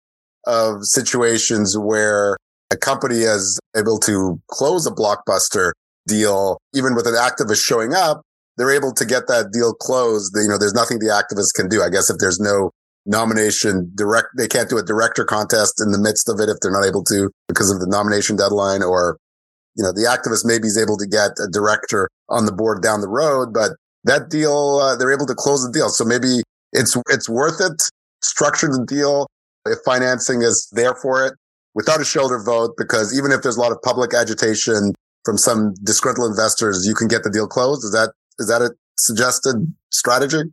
of 0.45 0.85
situations 0.85 1.77
where 1.77 2.37
a 2.73 2.77
company 2.77 3.19
is 3.19 3.59
able 3.77 3.99
to 3.99 4.41
close 4.49 4.85
a 4.87 4.91
blockbuster 4.91 5.71
deal, 6.07 6.57
even 6.73 6.95
with 6.95 7.05
an 7.05 7.13
activist 7.13 7.63
showing 7.63 7.93
up, 7.93 8.23
they're 8.57 8.71
able 8.71 8.93
to 8.93 9.05
get 9.05 9.27
that 9.27 9.51
deal 9.53 9.73
closed. 9.73 10.33
You 10.35 10.49
know, 10.49 10.57
there's 10.57 10.73
nothing 10.73 10.99
the 10.99 11.13
activists 11.13 11.53
can 11.55 11.69
do. 11.69 11.81
I 11.81 11.89
guess 11.89 12.09
if 12.09 12.17
there's 12.17 12.39
no 12.39 12.71
nomination 13.05 13.91
direct, 13.95 14.27
they 14.37 14.47
can't 14.47 14.69
do 14.69 14.77
a 14.77 14.83
director 14.83 15.23
contest 15.23 15.79
in 15.79 15.91
the 15.91 15.99
midst 15.99 16.27
of 16.29 16.39
it 16.39 16.49
if 16.49 16.57
they're 16.61 16.71
not 16.71 16.85
able 16.85 17.03
to 17.05 17.29
because 17.47 17.71
of 17.71 17.79
the 17.79 17.87
nomination 17.87 18.35
deadline 18.35 18.81
or, 18.81 19.17
you 19.75 19.83
know, 19.83 19.91
the 19.91 20.09
activist 20.09 20.45
maybe 20.45 20.67
is 20.67 20.77
able 20.77 20.97
to 20.97 21.07
get 21.07 21.31
a 21.39 21.49
director 21.49 22.09
on 22.29 22.45
the 22.45 22.51
board 22.51 22.81
down 22.81 23.01
the 23.01 23.09
road, 23.09 23.53
but 23.53 23.71
that 24.03 24.29
deal, 24.29 24.79
uh, 24.81 24.95
they're 24.95 25.13
able 25.13 25.25
to 25.25 25.35
close 25.35 25.65
the 25.65 25.71
deal. 25.71 25.89
So 25.89 26.03
maybe 26.03 26.41
it's, 26.73 26.97
it's 27.09 27.29
worth 27.29 27.61
it. 27.61 27.81
Structure 28.21 28.67
the 28.67 28.85
deal 28.85 29.27
if 29.65 29.79
financing 29.85 30.41
is 30.41 30.67
there 30.73 30.95
for 30.95 31.25
it 31.25 31.33
without 31.75 32.01
a 32.01 32.05
shoulder 32.05 32.41
vote, 32.43 32.75
because 32.77 33.17
even 33.17 33.31
if 33.31 33.41
there's 33.41 33.57
a 33.57 33.61
lot 33.61 33.71
of 33.71 33.81
public 33.81 34.13
agitation 34.13 34.93
from 35.25 35.37
some 35.37 35.73
disgruntled 35.83 36.29
investors, 36.29 36.85
you 36.85 36.93
can 36.93 37.07
get 37.07 37.23
the 37.23 37.29
deal 37.29 37.47
closed. 37.47 37.83
Is 37.83 37.91
that 37.91 38.13
is 38.39 38.47
that 38.47 38.61
a 38.61 38.71
suggested 38.97 39.73
strategy? 39.91 40.43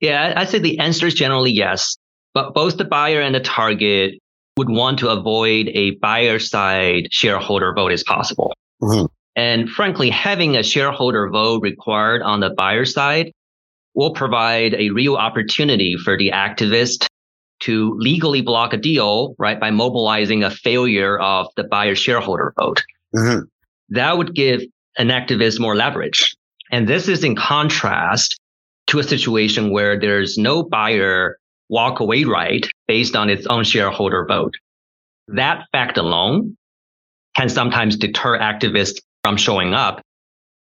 Yeah, 0.00 0.34
I 0.36 0.44
say 0.44 0.58
the 0.58 0.78
answer 0.78 1.06
is 1.06 1.14
generally 1.14 1.50
yes. 1.50 1.96
But 2.34 2.54
both 2.54 2.76
the 2.76 2.84
buyer 2.84 3.20
and 3.20 3.34
the 3.34 3.40
target 3.40 4.14
would 4.56 4.68
want 4.68 4.98
to 5.00 5.08
avoid 5.08 5.68
a 5.68 5.92
buyer 5.96 6.38
side 6.38 7.08
shareholder 7.10 7.72
vote 7.74 7.92
as 7.92 8.02
possible. 8.02 8.52
Mm-hmm. 8.82 9.06
And 9.36 9.70
frankly, 9.70 10.10
having 10.10 10.56
a 10.56 10.62
shareholder 10.62 11.28
vote 11.30 11.62
required 11.62 12.22
on 12.22 12.40
the 12.40 12.50
buyer 12.50 12.84
side 12.84 13.32
will 13.94 14.12
provide 14.12 14.74
a 14.74 14.90
real 14.90 15.16
opportunity 15.16 15.96
for 15.96 16.16
the 16.16 16.30
activist 16.32 17.06
to 17.60 17.94
legally 17.98 18.40
block 18.40 18.72
a 18.72 18.76
deal, 18.76 19.34
right, 19.38 19.58
by 19.58 19.70
mobilizing 19.70 20.44
a 20.44 20.50
failure 20.50 21.18
of 21.18 21.48
the 21.56 21.64
buyer 21.64 21.94
shareholder 21.94 22.54
vote. 22.58 22.82
Mm-hmm. 23.14 23.44
That 23.90 24.18
would 24.18 24.34
give 24.34 24.62
an 24.96 25.08
activist 25.08 25.60
more 25.60 25.74
leverage. 25.74 26.36
And 26.70 26.88
this 26.88 27.08
is 27.08 27.24
in 27.24 27.34
contrast 27.34 28.38
to 28.88 28.98
a 28.98 29.02
situation 29.02 29.70
where 29.70 29.98
there's 29.98 30.36
no 30.38 30.62
buyer 30.62 31.38
walk 31.68 32.00
away 32.00 32.24
right 32.24 32.66
based 32.86 33.14
on 33.14 33.30
its 33.30 33.46
own 33.46 33.64
shareholder 33.64 34.26
vote. 34.26 34.54
That 35.28 35.66
fact 35.72 35.98
alone 35.98 36.56
can 37.36 37.48
sometimes 37.48 37.96
deter 37.96 38.38
activists 38.38 39.00
from 39.22 39.36
showing 39.36 39.74
up 39.74 40.00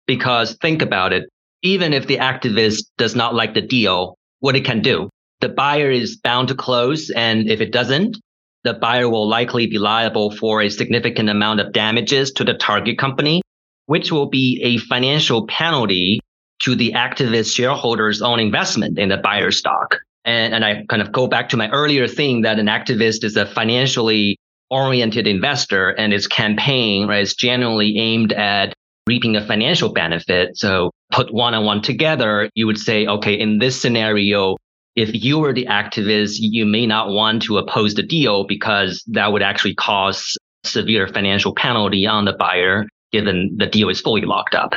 because 0.08 0.56
think 0.56 0.82
about 0.82 1.14
it. 1.14 1.30
Even 1.62 1.94
if 1.94 2.08
the 2.08 2.18
activist 2.18 2.86
does 2.98 3.16
not 3.16 3.36
like 3.36 3.54
the 3.54 3.62
deal, 3.62 4.18
what 4.40 4.56
it 4.56 4.66
can 4.66 4.82
do, 4.82 5.10
the 5.44 5.50
buyer 5.50 5.92
is 5.92 6.16
bound 6.16 6.48
to 6.48 6.56
close. 6.56 7.10
And 7.10 7.50
if 7.50 7.62
it 7.62 7.72
doesn't, 7.72 8.18
the 8.64 8.74
buyer 8.74 9.10
will 9.10 9.28
likely 9.28 9.68
be 9.68 9.78
liable 9.78 10.32
for 10.32 10.62
a 10.62 10.70
significant 10.70 11.30
amount 11.30 11.60
of 11.60 11.74
damages 11.74 12.32
to 12.32 12.44
the 12.44 12.54
target 12.54 12.98
company 12.98 13.42
which 13.86 14.12
will 14.12 14.28
be 14.28 14.62
a 14.64 14.78
financial 14.78 15.46
penalty 15.48 16.20
to 16.62 16.76
the 16.76 16.94
activist 16.94 17.54
shareholders' 17.54 18.22
own 18.22 18.40
investment 18.40 18.98
in 18.98 19.10
the 19.10 19.18
buyer 19.18 19.52
stock. 19.52 19.98
And, 20.26 20.54
and 20.54 20.64
I 20.64 20.86
kind 20.88 21.02
of 21.02 21.12
go 21.12 21.28
back 21.28 21.50
to 21.50 21.58
my 21.58 21.70
earlier 21.70 22.08
thing 22.08 22.42
that 22.44 22.60
an 22.60 22.68
activist 22.68 23.24
is 23.24 23.36
a 23.36 23.46
financially 23.46 24.38
oriented 24.70 25.28
investor 25.28 25.90
and 25.90 26.14
its 26.14 26.28
campaign 26.28 27.08
right, 27.08 27.22
is 27.22 27.36
generally 27.36 27.98
aimed 27.98 28.32
at 28.32 28.74
reaping 29.06 29.36
a 29.36 29.46
financial 29.46 29.92
benefit. 29.92 30.58
So 30.58 30.92
put 31.12 31.34
one 31.34 31.54
on 31.54 31.66
one 31.66 31.82
together, 31.82 32.50
you 32.56 32.66
would 32.66 32.80
say, 32.80 33.06
okay, 33.06 33.38
in 33.38 33.60
this 33.60 33.80
scenario, 33.80 34.56
if 34.96 35.24
you 35.24 35.40
were 35.40 35.54
the 35.54 35.66
activist, 35.66 36.38
you 36.40 36.66
may 36.66 36.86
not 36.86 37.10
want 37.10 37.42
to 37.44 37.58
oppose 37.58 37.96
the 37.96 38.04
deal 38.04 38.46
because 38.46 39.04
that 39.08 39.32
would 39.32 39.42
actually 39.42 39.76
cause 39.76 40.38
severe 40.64 41.08
financial 41.08 41.54
penalty 41.54 42.06
on 42.06 42.26
the 42.26 42.34
buyer 42.34 42.86
given 43.12 43.56
the 43.58 43.68
deal 43.68 43.90
is 43.90 44.02
fully 44.02 44.22
locked 44.22 44.56
up. 44.56 44.74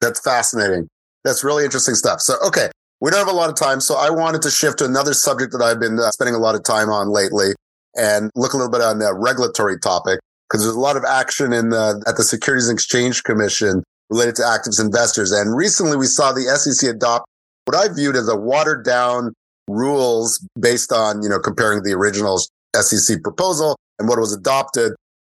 That's 0.00 0.20
fascinating. 0.20 0.88
That's 1.24 1.42
really 1.42 1.64
interesting 1.64 1.94
stuff. 1.94 2.20
So, 2.20 2.34
okay, 2.46 2.68
we 3.00 3.10
don't 3.10 3.18
have 3.18 3.32
a 3.32 3.36
lot 3.36 3.50
of 3.50 3.56
time. 3.56 3.80
So 3.80 3.96
I 3.96 4.10
wanted 4.10 4.42
to 4.42 4.50
shift 4.50 4.78
to 4.78 4.84
another 4.84 5.14
subject 5.14 5.52
that 5.52 5.62
I've 5.62 5.80
been 5.80 5.98
uh, 5.98 6.10
spending 6.10 6.34
a 6.34 6.38
lot 6.38 6.54
of 6.54 6.64
time 6.64 6.88
on 6.88 7.08
lately 7.08 7.54
and 7.94 8.30
look 8.34 8.52
a 8.52 8.56
little 8.56 8.70
bit 8.70 8.82
on 8.82 8.98
the 8.98 9.12
regulatory 9.14 9.78
topic 9.78 10.20
because 10.48 10.62
there's 10.62 10.76
a 10.76 10.80
lot 10.80 10.96
of 10.96 11.04
action 11.04 11.52
in 11.52 11.70
the, 11.70 12.02
at 12.06 12.16
the 12.16 12.22
Securities 12.22 12.68
and 12.68 12.76
Exchange 12.76 13.22
Commission 13.24 13.82
related 14.10 14.36
to 14.36 14.42
activist 14.42 14.80
investors. 14.80 15.32
And 15.32 15.56
recently 15.56 15.96
we 15.96 16.06
saw 16.06 16.32
the 16.32 16.42
SEC 16.42 16.88
adopt 16.88 17.26
what 17.66 17.76
I 17.76 17.92
viewed 17.92 18.16
as 18.16 18.28
a 18.28 18.36
watered 18.36 18.84
down 18.84 19.34
rules 19.68 20.44
based 20.58 20.92
on, 20.92 21.22
you 21.22 21.28
know, 21.28 21.38
comparing 21.38 21.82
the 21.82 21.92
original 21.92 22.40
SEC 22.74 23.22
proposal 23.22 23.76
and 23.98 24.08
what 24.08 24.18
was 24.18 24.32
adopted 24.32 24.92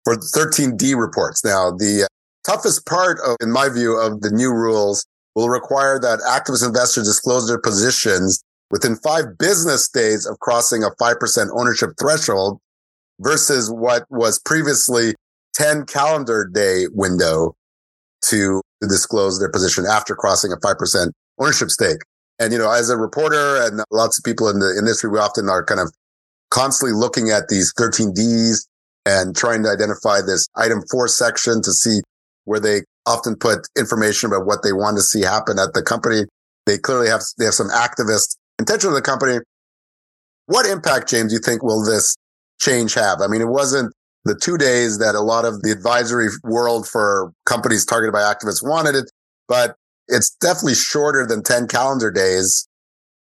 for 0.05 0.15
13D 0.15 0.95
reports. 0.95 1.43
Now, 1.43 1.71
the 1.71 2.07
toughest 2.45 2.85
part 2.85 3.19
of, 3.25 3.35
in 3.41 3.51
my 3.51 3.69
view, 3.69 3.97
of 3.97 4.21
the 4.21 4.31
new 4.31 4.51
rules 4.51 5.05
will 5.35 5.49
require 5.49 5.99
that 5.99 6.19
activist 6.19 6.65
investors 6.65 7.05
disclose 7.05 7.47
their 7.47 7.59
positions 7.59 8.41
within 8.71 8.95
five 8.97 9.37
business 9.37 9.89
days 9.89 10.25
of 10.25 10.39
crossing 10.39 10.83
a 10.83 10.91
5% 11.01 11.49
ownership 11.57 11.91
threshold 11.99 12.59
versus 13.19 13.71
what 13.71 14.05
was 14.09 14.39
previously 14.39 15.15
10 15.55 15.85
calendar 15.85 16.49
day 16.51 16.85
window 16.93 17.55
to, 18.25 18.61
disclose 18.87 19.41
their 19.41 19.51
position 19.51 19.83
after 19.85 20.15
crossing 20.15 20.53
a 20.53 20.55
5% 20.55 21.11
ownership 21.37 21.69
stake. 21.69 21.97
And, 22.39 22.53
you 22.53 22.59
know, 22.59 22.71
as 22.71 22.89
a 22.89 22.97
reporter 22.97 23.61
and 23.61 23.81
lots 23.91 24.17
of 24.17 24.23
people 24.23 24.47
in 24.47 24.59
the 24.59 24.75
industry, 24.79 25.09
we 25.09 25.19
often 25.19 25.49
are 25.49 25.63
kind 25.63 25.81
of 25.81 25.91
constantly 26.49 26.97
looking 26.97 27.29
at 27.29 27.49
these 27.49 27.73
13Ds 27.73 28.65
and 29.05 29.35
trying 29.35 29.63
to 29.63 29.69
identify 29.69 30.21
this 30.21 30.47
item 30.55 30.81
four 30.89 31.07
section 31.07 31.61
to 31.61 31.71
see 31.71 31.99
where 32.45 32.59
they 32.59 32.81
often 33.05 33.35
put 33.35 33.67
information 33.77 34.31
about 34.31 34.45
what 34.45 34.63
they 34.63 34.73
want 34.73 34.97
to 34.97 35.03
see 35.03 35.21
happen 35.21 35.59
at 35.59 35.73
the 35.73 35.83
company. 35.83 36.21
They 36.65 36.77
clearly 36.77 37.09
have, 37.09 37.21
they 37.37 37.45
have 37.45 37.53
some 37.53 37.69
activist 37.69 38.35
intention 38.57 38.89
of 38.89 38.95
the 38.95 39.01
company. 39.01 39.39
What 40.45 40.65
impact, 40.65 41.09
James, 41.09 41.31
do 41.31 41.35
you 41.35 41.41
think 41.41 41.61
will 41.61 41.83
this 41.83 42.15
change 42.59 42.93
have? 42.93 43.21
I 43.21 43.27
mean, 43.27 43.41
it 43.41 43.49
wasn't 43.49 43.93
the 44.25 44.35
two 44.35 44.57
days 44.57 44.97
that 44.99 45.15
a 45.15 45.21
lot 45.21 45.45
of 45.45 45.61
the 45.61 45.71
advisory 45.71 46.27
world 46.43 46.87
for 46.87 47.31
companies 47.45 47.85
targeted 47.85 48.13
by 48.13 48.21
activists 48.21 48.67
wanted 48.67 48.95
it, 48.95 49.11
but 49.47 49.75
it's 50.09 50.35
definitely 50.41 50.75
shorter 50.75 51.25
than 51.25 51.43
10 51.43 51.67
calendar 51.67 52.11
days. 52.11 52.67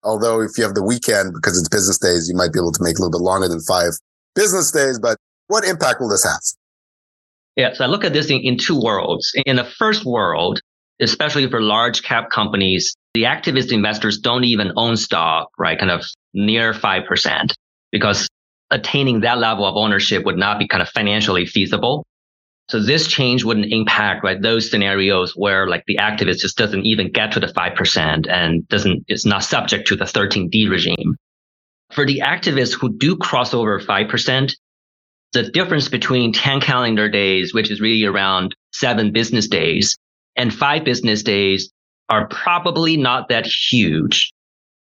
Although 0.04 0.42
if 0.42 0.58
you 0.58 0.64
have 0.64 0.74
the 0.74 0.84
weekend 0.84 1.34
because 1.34 1.60
it's 1.60 1.70
business 1.70 2.00
days, 2.00 2.28
you 2.28 2.36
might 2.36 2.52
be 2.52 2.60
able 2.60 2.72
to 2.72 2.82
make 2.82 2.98
a 2.98 3.02
little 3.02 3.12
bit 3.12 3.24
longer 3.24 3.48
than 3.48 3.62
five 3.62 3.92
business 4.34 4.72
days, 4.72 4.98
but 4.98 5.18
what 5.48 5.64
impact 5.64 6.00
will 6.00 6.10
this 6.10 6.24
have? 6.24 6.42
Yeah, 7.56 7.74
so 7.74 7.84
I 7.84 7.88
look 7.88 8.04
at 8.04 8.14
this 8.14 8.30
in, 8.30 8.40
in 8.40 8.58
two 8.58 8.82
worlds. 8.82 9.32
In 9.46 9.58
the 9.58 9.66
first 9.66 10.06
world, 10.06 10.62
especially 11.02 11.48
for 11.50 11.62
large 11.62 12.02
cap 12.02 12.30
companies, 12.32 12.96
the 13.14 13.24
activist 13.24 13.72
investors 13.72 14.18
don't 14.18 14.46
even 14.46 14.72
own 14.78 14.96
stock, 14.96 15.50
right? 15.60 15.78
Kind 15.78 15.92
of 15.92 16.06
near 16.34 16.74
5% 16.74 17.54
because 17.92 18.28
attaining 18.72 19.20
that 19.20 19.38
level 19.38 19.66
of 19.66 19.76
ownership 19.76 20.24
would 20.26 20.38
not 20.38 20.58
be 20.58 20.68
kind 20.68 20.82
of 20.82 20.90
financially 20.90 21.46
feasible. 21.46 22.06
So 22.72 22.80
this 22.80 23.06
change 23.06 23.44
wouldn't 23.44 23.74
impact, 23.74 24.24
right? 24.24 24.42
Those 24.42 24.72
scenarios 24.72 25.34
where 25.36 25.68
like 25.68 25.84
the 25.88 25.98
activist 25.98 26.38
just 26.38 26.58
doesn't 26.58 26.86
even 26.86 27.12
get 27.12 27.34
to 27.34 27.42
the 27.42 27.48
5% 27.48 28.32
and 28.32 28.66
doesn't, 28.70 29.04
is 29.10 29.26
not 29.26 29.44
subject 29.44 29.90
to 29.90 29.98
the 29.98 30.06
13D 30.06 30.70
regime. 30.70 31.18
For 31.92 32.06
the 32.06 32.22
activists 32.26 32.74
who 32.74 32.98
do 32.98 33.18
cross 33.18 33.54
over 33.54 33.78
5%, 33.78 34.56
the 35.34 35.44
difference 35.52 35.90
between 35.90 36.32
10 36.32 36.62
calendar 36.62 37.10
days, 37.10 37.54
which 37.54 37.70
is 37.70 37.82
really 37.82 38.06
around 38.06 38.56
seven 38.72 39.12
business 39.12 39.50
days, 39.50 39.98
and 40.38 40.54
five 40.54 40.86
business 40.86 41.24
days 41.24 41.74
are 42.08 42.30
probably 42.30 42.96
not 42.96 43.28
that 43.28 43.46
huge, 43.46 44.32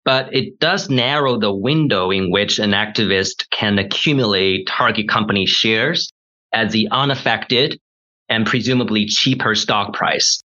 but 0.05 0.31
it 0.31 0.59
does 0.59 0.91
narrow 0.91 1.39
the 1.39 1.51
window 1.51 2.11
in 2.11 2.29
which 2.29 2.59
an 2.59 2.69
activist 2.69 3.49
can 3.49 3.79
accumulate 3.79 4.67
target 4.67 5.09
company 5.09 5.47
shares 5.47 6.11
at 6.53 6.71
the 6.71 6.87
unaffected 6.91 7.79
and 8.29 8.45
presumably 8.45 9.05
cheaper 9.05 9.55
stock 9.55 9.93
price. 9.93 10.43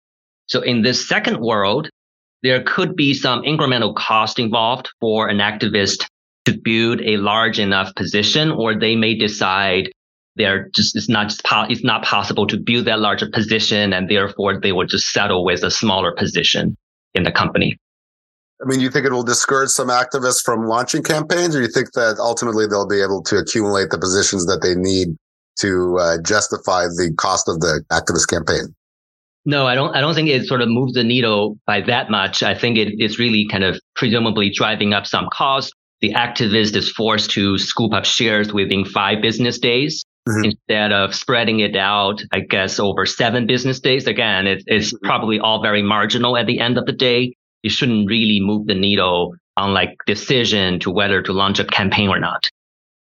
So 0.47 0.61
in 0.61 0.83
this 0.83 1.09
second 1.09 1.41
world, 1.41 1.89
there 2.43 2.63
could 2.63 2.97
be 2.97 3.15
some 3.15 3.43
incremental 3.43 3.95
cost 3.95 4.39
involved 4.39 4.91
for 5.01 5.29
an 5.29 5.39
activist 5.39 6.07
to 6.45 6.57
build 6.57 7.01
a 7.03 7.17
large 7.17 7.59
enough 7.59 7.95
position, 7.95 8.51
or 8.51 8.79
they 8.79 8.97
may 8.97 9.15
decide 9.15 9.91
they're 10.37 10.69
just 10.75 10.97
it's 10.97 11.09
not 11.09 11.29
just 11.29 11.45
po- 11.45 11.67
it's 11.69 11.85
not 11.85 12.05
possible 12.05 12.47
to 12.47 12.57
build 12.57 12.87
that 12.87 13.01
larger 13.01 13.29
position, 13.29 13.93
and 13.93 14.09
therefore 14.09 14.61
they 14.61 14.73
will 14.73 14.87
just 14.87 15.11
settle 15.11 15.45
with 15.45 15.63
a 15.63 15.71
smaller 15.71 16.13
position 16.13 16.77
in 17.15 17.25
the 17.25 17.33
company. 17.33 17.77
I 18.63 18.67
mean, 18.67 18.81
you 18.81 18.91
think 18.91 19.05
it 19.07 19.13
will 19.13 19.25
discourage 19.25 19.71
some 19.71 19.89
activists 19.89 20.43
from 20.45 20.67
launching 20.67 21.03
campaigns, 21.03 21.55
or 21.55 21.61
you 21.61 21.69
think 21.69 21.93
that 21.93 22.17
ultimately 22.19 22.67
they'll 22.67 22.89
be 22.89 23.03
able 23.03 23.23
to 23.25 23.37
accumulate 23.37 23.91
the 23.91 23.99
positions 23.99 24.47
that 24.47 24.63
they 24.63 24.75
need 24.75 25.17
to 25.61 25.99
uh, 25.99 26.17
justify 26.23 26.85
the 26.85 27.13
cost 27.17 27.49
of 27.49 27.61
the 27.61 27.83
activist 27.91 28.29
campaign? 28.29 28.75
No, 29.45 29.67
I 29.67 29.75
don't. 29.75 29.95
I 29.97 30.01
don't 30.01 30.15
think 30.15 30.29
it 30.29 30.47
sort 30.47 30.61
of 30.61 30.69
moves 30.69 30.93
the 30.93 31.05
needle 31.05 31.57
by 31.67 31.81
that 31.83 32.11
much. 32.11 32.43
I 32.43 32.55
think 32.55 32.77
it 32.77 33.01
is 33.01 33.19
really 33.19 33.47
kind 33.51 33.65
of 33.65 33.81
presumably 33.95 34.51
driving 34.51 34.93
up 34.93 35.07
some 35.07 35.29
cost 35.33 35.73
the 36.01 36.13
activist 36.13 36.77
is 36.77 36.91
forced 36.91 37.31
to 37.33 37.59
scoop 37.59 37.93
up 37.93 38.05
shares 38.05 38.53
within 38.53 38.85
five 38.85 39.21
business 39.21 39.59
days. 39.59 40.05
mm-hmm. 40.29 40.45
instead 40.45 40.93
of 40.93 41.15
spreading 41.15 41.61
it 41.61 41.75
out, 41.77 42.23
I 42.33 42.41
guess, 42.41 42.79
over 42.79 43.07
seven 43.07 43.47
business 43.47 43.81
days. 43.81 44.07
Again, 44.07 44.47
it, 44.47 44.63
it's 44.67 44.93
mm-hmm. 44.93 45.07
probably 45.07 45.41
all 45.41 45.63
very 45.63 45.83
marginal 45.83 46.37
at 46.37 46.47
the 46.47 46.61
end 46.61 46.79
of 46.79 46.87
the 46.87 46.93
day. 46.93 47.35
It 47.63 47.71
shouldn't 47.71 48.09
really 48.09 48.41
move 48.41 48.67
the 48.67 48.75
needle 48.75 49.35
on 49.57 49.73
like 49.73 49.97
decision 50.07 50.79
to 50.81 50.91
whether 50.91 51.23
to 51.23 51.33
launch 51.33 51.59
a 51.59 51.65
campaign 51.65 52.09
or 52.09 52.21
not. 52.21 52.49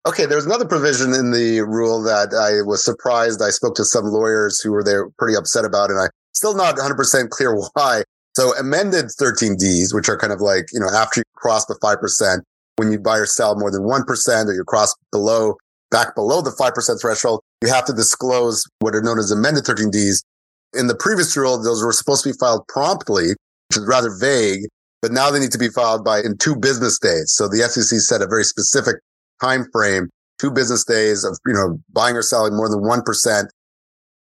Okay, 0.07 0.27
there's 0.27 0.45
another 0.45 0.67
provision 0.67 1.15
in 1.15 1.31
the 1.31 1.61
rule 1.61 1.99
that 2.03 2.29
I 2.31 2.61
was 2.61 2.85
surprised. 2.85 3.41
I 3.41 3.49
spoke 3.49 3.73
to 3.75 3.83
some 3.83 4.05
lawyers 4.05 4.61
who 4.61 4.71
were 4.71 4.83
there 4.83 5.09
pretty 5.17 5.35
upset 5.35 5.65
about, 5.65 5.89
and 5.89 5.99
I 5.99 6.09
still 6.33 6.55
not 6.55 6.75
100% 6.75 7.29
clear 7.29 7.55
why. 7.73 8.03
So 8.35 8.55
amended 8.55 9.05
13Ds, 9.19 9.95
which 9.95 10.07
are 10.07 10.17
kind 10.17 10.31
of 10.31 10.41
like, 10.41 10.67
you 10.71 10.79
know, 10.79 10.89
after 10.93 11.21
you 11.21 11.23
cross 11.35 11.65
the 11.65 11.75
5%, 11.81 12.39
when 12.75 12.91
you 12.91 12.99
buy 12.99 13.17
or 13.17 13.25
sell 13.25 13.57
more 13.57 13.71
than 13.71 13.81
1% 13.81 14.45
or 14.45 14.53
you 14.53 14.63
cross 14.63 14.93
below, 15.11 15.55
back 15.89 16.13
below 16.13 16.41
the 16.41 16.51
5% 16.51 17.01
threshold, 17.01 17.41
you 17.63 17.69
have 17.69 17.85
to 17.85 17.93
disclose 17.93 18.63
what 18.79 18.93
are 18.93 19.01
known 19.01 19.17
as 19.17 19.31
amended 19.31 19.63
13Ds. 19.63 20.23
In 20.77 20.85
the 20.85 20.95
previous 20.95 21.35
rule, 21.35 21.57
those 21.57 21.83
were 21.83 21.93
supposed 21.93 22.23
to 22.25 22.29
be 22.29 22.37
filed 22.37 22.67
promptly, 22.67 23.29
which 23.29 23.77
is 23.77 23.87
rather 23.87 24.15
vague, 24.19 24.67
but 25.01 25.11
now 25.11 25.31
they 25.31 25.39
need 25.39 25.53
to 25.53 25.57
be 25.57 25.69
filed 25.69 26.03
by 26.03 26.19
in 26.19 26.37
two 26.37 26.55
business 26.55 26.99
days. 26.99 27.31
So 27.33 27.47
the 27.47 27.59
SEC 27.59 27.97
set 27.99 28.21
a 28.21 28.27
very 28.27 28.43
specific 28.43 28.97
time 29.41 29.65
frame, 29.71 30.09
two 30.39 30.51
business 30.51 30.83
days 30.83 31.23
of, 31.23 31.37
you 31.45 31.53
know, 31.53 31.79
buying 31.91 32.15
or 32.15 32.21
selling 32.21 32.55
more 32.55 32.69
than 32.69 32.81
1%. 32.81 33.47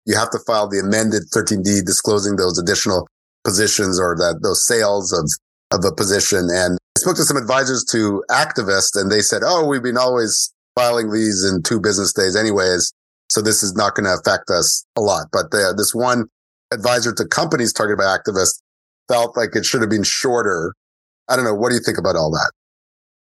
You 0.05 0.15
have 0.15 0.31
to 0.31 0.39
file 0.39 0.67
the 0.67 0.79
amended 0.79 1.23
13D 1.33 1.85
disclosing 1.85 2.35
those 2.35 2.57
additional 2.57 3.07
positions 3.43 3.99
or 3.99 4.15
that 4.15 4.39
those 4.41 4.65
sales 4.65 5.13
of, 5.13 5.29
of 5.77 5.85
a 5.85 5.93
position. 5.93 6.47
And 6.51 6.77
I 6.97 6.99
spoke 6.99 7.15
to 7.17 7.23
some 7.23 7.37
advisors 7.37 7.85
to 7.91 8.23
activists 8.31 8.99
and 8.99 9.11
they 9.11 9.21
said, 9.21 9.41
Oh, 9.45 9.65
we've 9.65 9.83
been 9.83 9.97
always 9.97 10.53
filing 10.75 11.11
these 11.11 11.43
in 11.43 11.61
two 11.61 11.79
business 11.79 12.13
days 12.13 12.35
anyways. 12.35 12.93
So 13.29 13.41
this 13.41 13.61
is 13.61 13.75
not 13.75 13.95
going 13.95 14.05
to 14.05 14.13
affect 14.13 14.49
us 14.49 14.85
a 14.97 15.01
lot. 15.01 15.27
But 15.31 15.51
the, 15.51 15.73
this 15.77 15.93
one 15.93 16.25
advisor 16.71 17.13
to 17.13 17.25
companies 17.25 17.73
targeted 17.73 17.99
by 17.99 18.05
activists 18.05 18.61
felt 19.07 19.37
like 19.37 19.55
it 19.55 19.65
should 19.65 19.81
have 19.81 19.89
been 19.89 20.03
shorter. 20.03 20.73
I 21.27 21.35
don't 21.35 21.45
know. 21.45 21.53
What 21.53 21.69
do 21.69 21.75
you 21.75 21.81
think 21.83 21.97
about 21.97 22.15
all 22.15 22.31
that? 22.31 22.51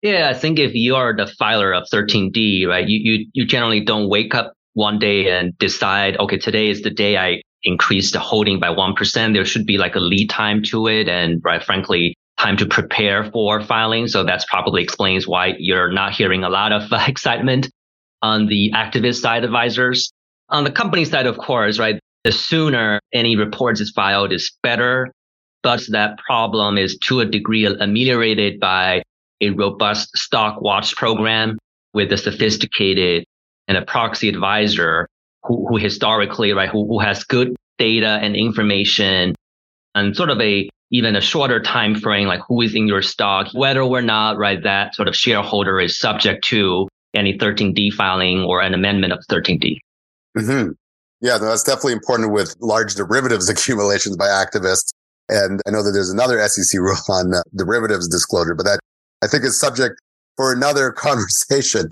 Yeah, 0.01 0.29
I 0.29 0.33
think 0.33 0.59
if 0.59 0.75
you 0.75 0.95
are 0.95 1.15
the 1.15 1.27
filer 1.27 1.73
of 1.73 1.87
13D, 1.91 2.67
right, 2.67 2.87
you, 2.87 2.99
you, 3.03 3.25
you 3.33 3.45
generally 3.45 3.81
don't 3.81 4.09
wake 4.09 4.35
up 4.35 4.53
one 4.73 4.99
day 4.99 5.29
and 5.29 5.57
decide, 5.57 6.17
okay, 6.17 6.37
today 6.37 6.69
is 6.69 6.81
the 6.81 6.89
day 6.91 7.17
I 7.17 7.41
increase 7.63 8.11
the 8.11 8.19
holding 8.19 8.59
by 8.59 8.67
1%. 8.67 9.33
There 9.33 9.45
should 9.45 9.65
be 9.65 9.77
like 9.77 9.95
a 9.95 9.99
lead 9.99 10.29
time 10.29 10.61
to 10.63 10.87
it. 10.87 11.09
And 11.09 11.41
right, 11.43 11.63
frankly, 11.63 12.15
time 12.37 12.57
to 12.57 12.65
prepare 12.65 13.29
for 13.31 13.61
filing. 13.61 14.07
So 14.07 14.23
that's 14.23 14.45
probably 14.45 14.83
explains 14.83 15.27
why 15.27 15.55
you're 15.57 15.91
not 15.91 16.13
hearing 16.13 16.43
a 16.43 16.49
lot 16.49 16.71
of 16.71 16.91
uh, 16.91 17.03
excitement 17.07 17.69
on 18.21 18.47
the 18.47 18.71
activist 18.75 19.21
side 19.21 19.43
advisors. 19.43 20.11
On 20.49 20.63
the 20.63 20.71
company 20.71 21.05
side, 21.05 21.25
of 21.25 21.37
course, 21.37 21.79
right, 21.79 21.99
the 22.23 22.31
sooner 22.31 22.99
any 23.13 23.35
reports 23.35 23.81
is 23.81 23.91
filed 23.91 24.31
is 24.31 24.51
better. 24.61 25.11
But 25.63 25.83
that 25.89 26.19
problem 26.19 26.77
is 26.77 26.97
to 27.05 27.21
a 27.21 27.25
degree 27.25 27.65
ameliorated 27.65 28.59
by 28.59 29.01
a 29.47 29.51
robust 29.51 30.15
stock 30.17 30.61
watch 30.61 30.95
program 30.95 31.57
with 31.93 32.11
a 32.11 32.17
sophisticated 32.17 33.25
and 33.67 33.77
a 33.77 33.81
proxy 33.81 34.29
advisor 34.29 35.07
who, 35.43 35.67
who 35.67 35.77
historically, 35.77 36.51
right, 36.51 36.69
who, 36.69 36.87
who 36.87 36.99
has 36.99 37.23
good 37.23 37.55
data 37.77 38.19
and 38.21 38.35
information 38.35 39.35
and 39.93 40.15
sort 40.15 40.29
of 40.29 40.39
a 40.41 40.69
even 40.91 41.15
a 41.15 41.21
shorter 41.21 41.61
time 41.61 41.95
frame, 41.95 42.27
like 42.27 42.41
who 42.47 42.61
is 42.61 42.75
in 42.75 42.87
your 42.87 43.01
stock, 43.01 43.47
whether 43.53 43.81
or 43.81 44.01
not, 44.01 44.37
right, 44.37 44.61
that 44.63 44.93
sort 44.93 45.07
of 45.07 45.15
shareholder 45.15 45.79
is 45.79 45.97
subject 45.97 46.43
to 46.45 46.87
any 47.15 47.37
13D 47.37 47.91
filing 47.93 48.41
or 48.41 48.61
an 48.61 48.73
amendment 48.73 49.11
of 49.11 49.19
13D. 49.29 49.79
Mm-hmm. 50.37 50.71
Yeah, 51.21 51.37
that's 51.37 51.63
definitely 51.63 51.93
important 51.93 52.31
with 52.31 52.55
large 52.59 52.95
derivatives 52.95 53.49
accumulations 53.53 54.15
by 54.15 54.27
activists. 54.27 54.91
And 55.27 55.59
I 55.67 55.71
know 55.71 55.81
that 55.83 55.91
there's 55.91 56.11
another 56.11 56.45
SEC 56.47 56.79
rule 56.79 56.97
on 57.09 57.33
uh, 57.33 57.41
derivatives 57.55 58.07
disclosure, 58.07 58.53
but 58.53 58.63
that 58.63 58.79
I 59.23 59.27
think 59.27 59.43
is 59.43 59.59
subject 59.59 59.99
for 60.37 60.51
another 60.51 60.91
conversation. 60.95 61.89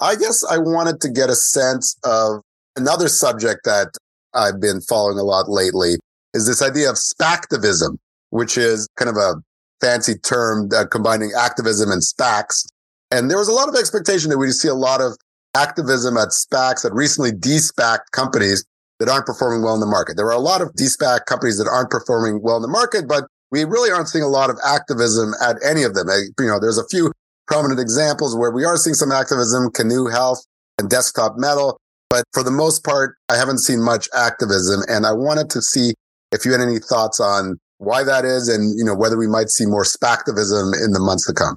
I 0.00 0.14
guess 0.14 0.44
I 0.44 0.58
wanted 0.58 1.00
to 1.02 1.08
get 1.08 1.30
a 1.30 1.34
sense 1.34 1.96
of 2.04 2.42
another 2.76 3.08
subject 3.08 3.60
that 3.64 3.92
I've 4.34 4.60
been 4.60 4.80
following 4.82 5.18
a 5.18 5.22
lot 5.22 5.48
lately 5.48 5.94
is 6.34 6.46
this 6.46 6.60
idea 6.60 6.90
of 6.90 6.96
SPACtivism, 6.96 7.96
which 8.30 8.58
is 8.58 8.86
kind 8.96 9.08
of 9.08 9.16
a 9.16 9.36
fancy 9.80 10.14
term 10.18 10.68
uh, 10.76 10.84
combining 10.86 11.32
activism 11.36 11.90
and 11.90 12.02
SPACs. 12.02 12.66
And 13.10 13.30
there 13.30 13.38
was 13.38 13.48
a 13.48 13.52
lot 13.52 13.68
of 13.68 13.74
expectation 13.74 14.30
that 14.30 14.38
we'd 14.38 14.52
see 14.52 14.68
a 14.68 14.74
lot 14.74 15.00
of 15.00 15.16
activism 15.56 16.16
at 16.16 16.28
SPACs 16.28 16.82
that 16.82 16.92
recently 16.92 17.32
de-SPACed 17.32 18.10
companies 18.12 18.64
that 18.98 19.08
aren't 19.08 19.26
performing 19.26 19.62
well 19.62 19.74
in 19.74 19.80
the 19.80 19.86
market. 19.86 20.16
There 20.16 20.26
are 20.26 20.32
a 20.32 20.38
lot 20.38 20.60
of 20.60 20.74
de-SPAC 20.74 21.26
companies 21.26 21.58
that 21.58 21.68
aren't 21.68 21.90
performing 21.90 22.42
well 22.42 22.56
in 22.56 22.62
the 22.62 22.68
market, 22.68 23.08
but 23.08 23.24
we 23.50 23.64
really 23.64 23.90
aren't 23.90 24.08
seeing 24.08 24.24
a 24.24 24.28
lot 24.28 24.50
of 24.50 24.58
activism 24.66 25.32
at 25.42 25.56
any 25.64 25.82
of 25.82 25.94
them. 25.94 26.08
You 26.38 26.46
know, 26.46 26.58
there's 26.60 26.78
a 26.78 26.88
few 26.88 27.12
prominent 27.46 27.80
examples 27.80 28.36
where 28.36 28.50
we 28.50 28.64
are 28.64 28.76
seeing 28.76 28.94
some 28.94 29.12
activism, 29.12 29.70
Cano 29.70 30.08
Health 30.08 30.44
and 30.78 30.90
Desktop 30.90 31.34
Metal. 31.36 31.78
But 32.10 32.24
for 32.32 32.42
the 32.42 32.50
most 32.50 32.84
part, 32.84 33.16
I 33.28 33.36
haven't 33.36 33.58
seen 33.58 33.82
much 33.82 34.08
activism. 34.14 34.82
And 34.88 35.06
I 35.06 35.12
wanted 35.12 35.50
to 35.50 35.62
see 35.62 35.94
if 36.32 36.44
you 36.44 36.52
had 36.52 36.60
any 36.60 36.78
thoughts 36.78 37.20
on 37.20 37.58
why 37.78 38.04
that 38.04 38.24
is 38.24 38.48
and, 38.48 38.76
you 38.78 38.84
know, 38.84 38.94
whether 38.94 39.16
we 39.16 39.26
might 39.26 39.48
see 39.48 39.66
more 39.66 39.84
SPACtivism 39.84 40.72
in 40.84 40.92
the 40.92 41.00
months 41.00 41.26
to 41.26 41.32
come. 41.32 41.56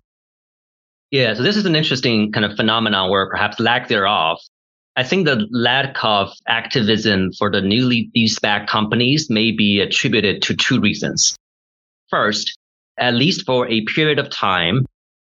Yeah, 1.11 1.33
so 1.33 1.41
this 1.41 1.57
is 1.57 1.65
an 1.65 1.75
interesting 1.75 2.31
kind 2.31 2.45
of 2.45 2.55
phenomenon 2.55 3.09
where 3.09 3.27
perhaps 3.29 3.59
lack 3.59 3.87
thereof. 3.87 4.37
I 4.95 5.03
think 5.03 5.25
the 5.25 5.47
lack 5.49 5.95
of 6.03 6.31
activism 6.47 7.31
for 7.37 7.49
the 7.49 7.61
newly 7.61 8.11
de-SPAC 8.13 8.67
companies 8.67 9.29
may 9.29 9.51
be 9.51 9.79
attributed 9.79 10.41
to 10.43 10.55
two 10.55 10.79
reasons. 10.79 11.35
First, 12.09 12.57
at 12.97 13.13
least 13.13 13.45
for 13.45 13.67
a 13.67 13.85
period 13.85 14.19
of 14.19 14.29
time, 14.29 14.85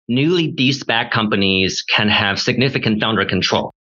newly 0.08 0.48
de-SPAC 0.48 1.10
companies 1.10 1.82
can 1.82 2.08
have 2.08 2.40
significant 2.40 3.00
founder 3.00 3.24
control, 3.24 3.72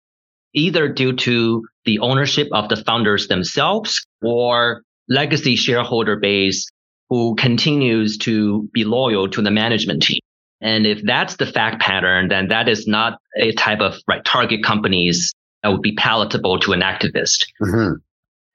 either 0.54 0.88
due 0.88 1.14
to 1.14 1.66
the 1.86 2.00
ownership 2.00 2.48
of 2.52 2.70
the 2.70 2.78
founders 2.78 3.28
themselves 3.28 4.06
or 4.22 4.84
legacy 5.08 5.56
shareholder 5.56 6.18
base 6.18 6.70
who 7.10 7.36
continues 7.36 8.18
to 8.20 8.70
be 8.74 8.84
loyal 8.84 9.28
to 9.30 9.42
the 9.42 9.50
management 9.50 10.04
team. 10.04 10.20
And 10.62 10.86
if 10.86 11.02
that's 11.04 11.38
the 11.38 11.46
fact 11.46 11.82
pattern, 11.82 12.28
then 12.28 12.50
that 12.50 12.68
is 12.68 12.86
not 12.86 13.20
a 13.38 13.54
type 13.54 13.80
of 13.80 13.96
right 14.08 14.24
target 14.24 14.64
companies 14.64 15.34
that 15.64 15.70
would 15.70 15.82
be 15.82 15.96
palatable 15.96 16.60
to 16.60 16.74
an 16.74 16.82
activist. 16.82 17.46
Mm-hmm. 17.62 17.94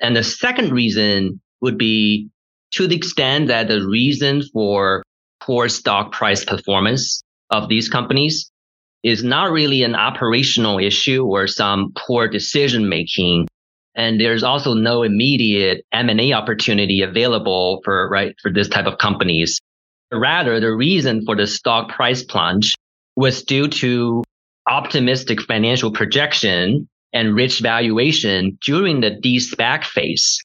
And 0.00 0.16
the 0.16 0.22
second 0.22 0.72
reason 0.72 1.40
would 1.61 1.78
be 1.78 2.28
to 2.74 2.88
the 2.88 2.96
extent 2.96 3.48
that 3.48 3.68
the 3.68 3.87
reason 3.87 4.42
for 4.52 5.02
poor 5.40 5.68
stock 5.68 6.10
price 6.12 6.44
performance 6.44 7.22
of 7.50 7.68
these 7.68 7.88
companies 7.88 8.50
is 9.04 9.22
not 9.22 9.52
really 9.52 9.82
an 9.84 9.94
operational 9.94 10.78
issue 10.78 11.24
or 11.24 11.46
some 11.46 11.92
poor 11.96 12.26
decision 12.26 12.88
making. 12.88 13.46
And 13.94 14.20
there's 14.20 14.42
also 14.42 14.74
no 14.74 15.02
immediate 15.02 15.84
M&A 15.92 16.32
opportunity 16.32 17.02
available 17.02 17.80
for, 17.84 18.08
right, 18.08 18.34
for 18.42 18.50
this 18.52 18.68
type 18.68 18.87
of 18.87 18.98
companies. 18.98 19.60
Rather, 20.10 20.58
the 20.58 20.72
reason 20.72 21.24
for 21.24 21.37
the 21.37 21.46
stock 21.46 21.90
price 21.90 22.24
plunge 22.24 22.74
was 23.14 23.44
due 23.44 23.68
to 23.68 24.24
optimistic 24.68 25.40
financial 25.42 25.92
projection 25.92 26.88
and 27.12 27.37
rich 27.37 27.60
valuation 27.60 28.58
during 28.64 29.00
the 29.00 29.10
de-SPAC 29.10 29.84
phase 29.84 30.42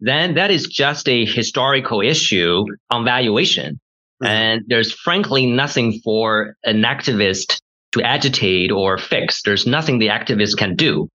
then 0.00 0.34
that 0.34 0.50
is 0.50 0.66
just 0.66 1.08
a 1.08 1.24
historical 1.24 2.00
issue 2.00 2.64
on 2.90 3.04
valuation. 3.04 3.80
Mm-hmm. 4.22 4.26
And 4.26 4.62
there's 4.66 4.92
frankly 4.92 5.46
nothing 5.46 6.00
for 6.04 6.54
an 6.64 6.82
activist 6.82 7.60
to 7.92 8.02
agitate 8.02 8.70
or 8.70 8.98
fix. 8.98 9.42
There's 9.42 9.66
nothing 9.66 9.98
the 9.98 10.08
activist 10.08 10.56
can 10.56 10.76
do 10.76 11.08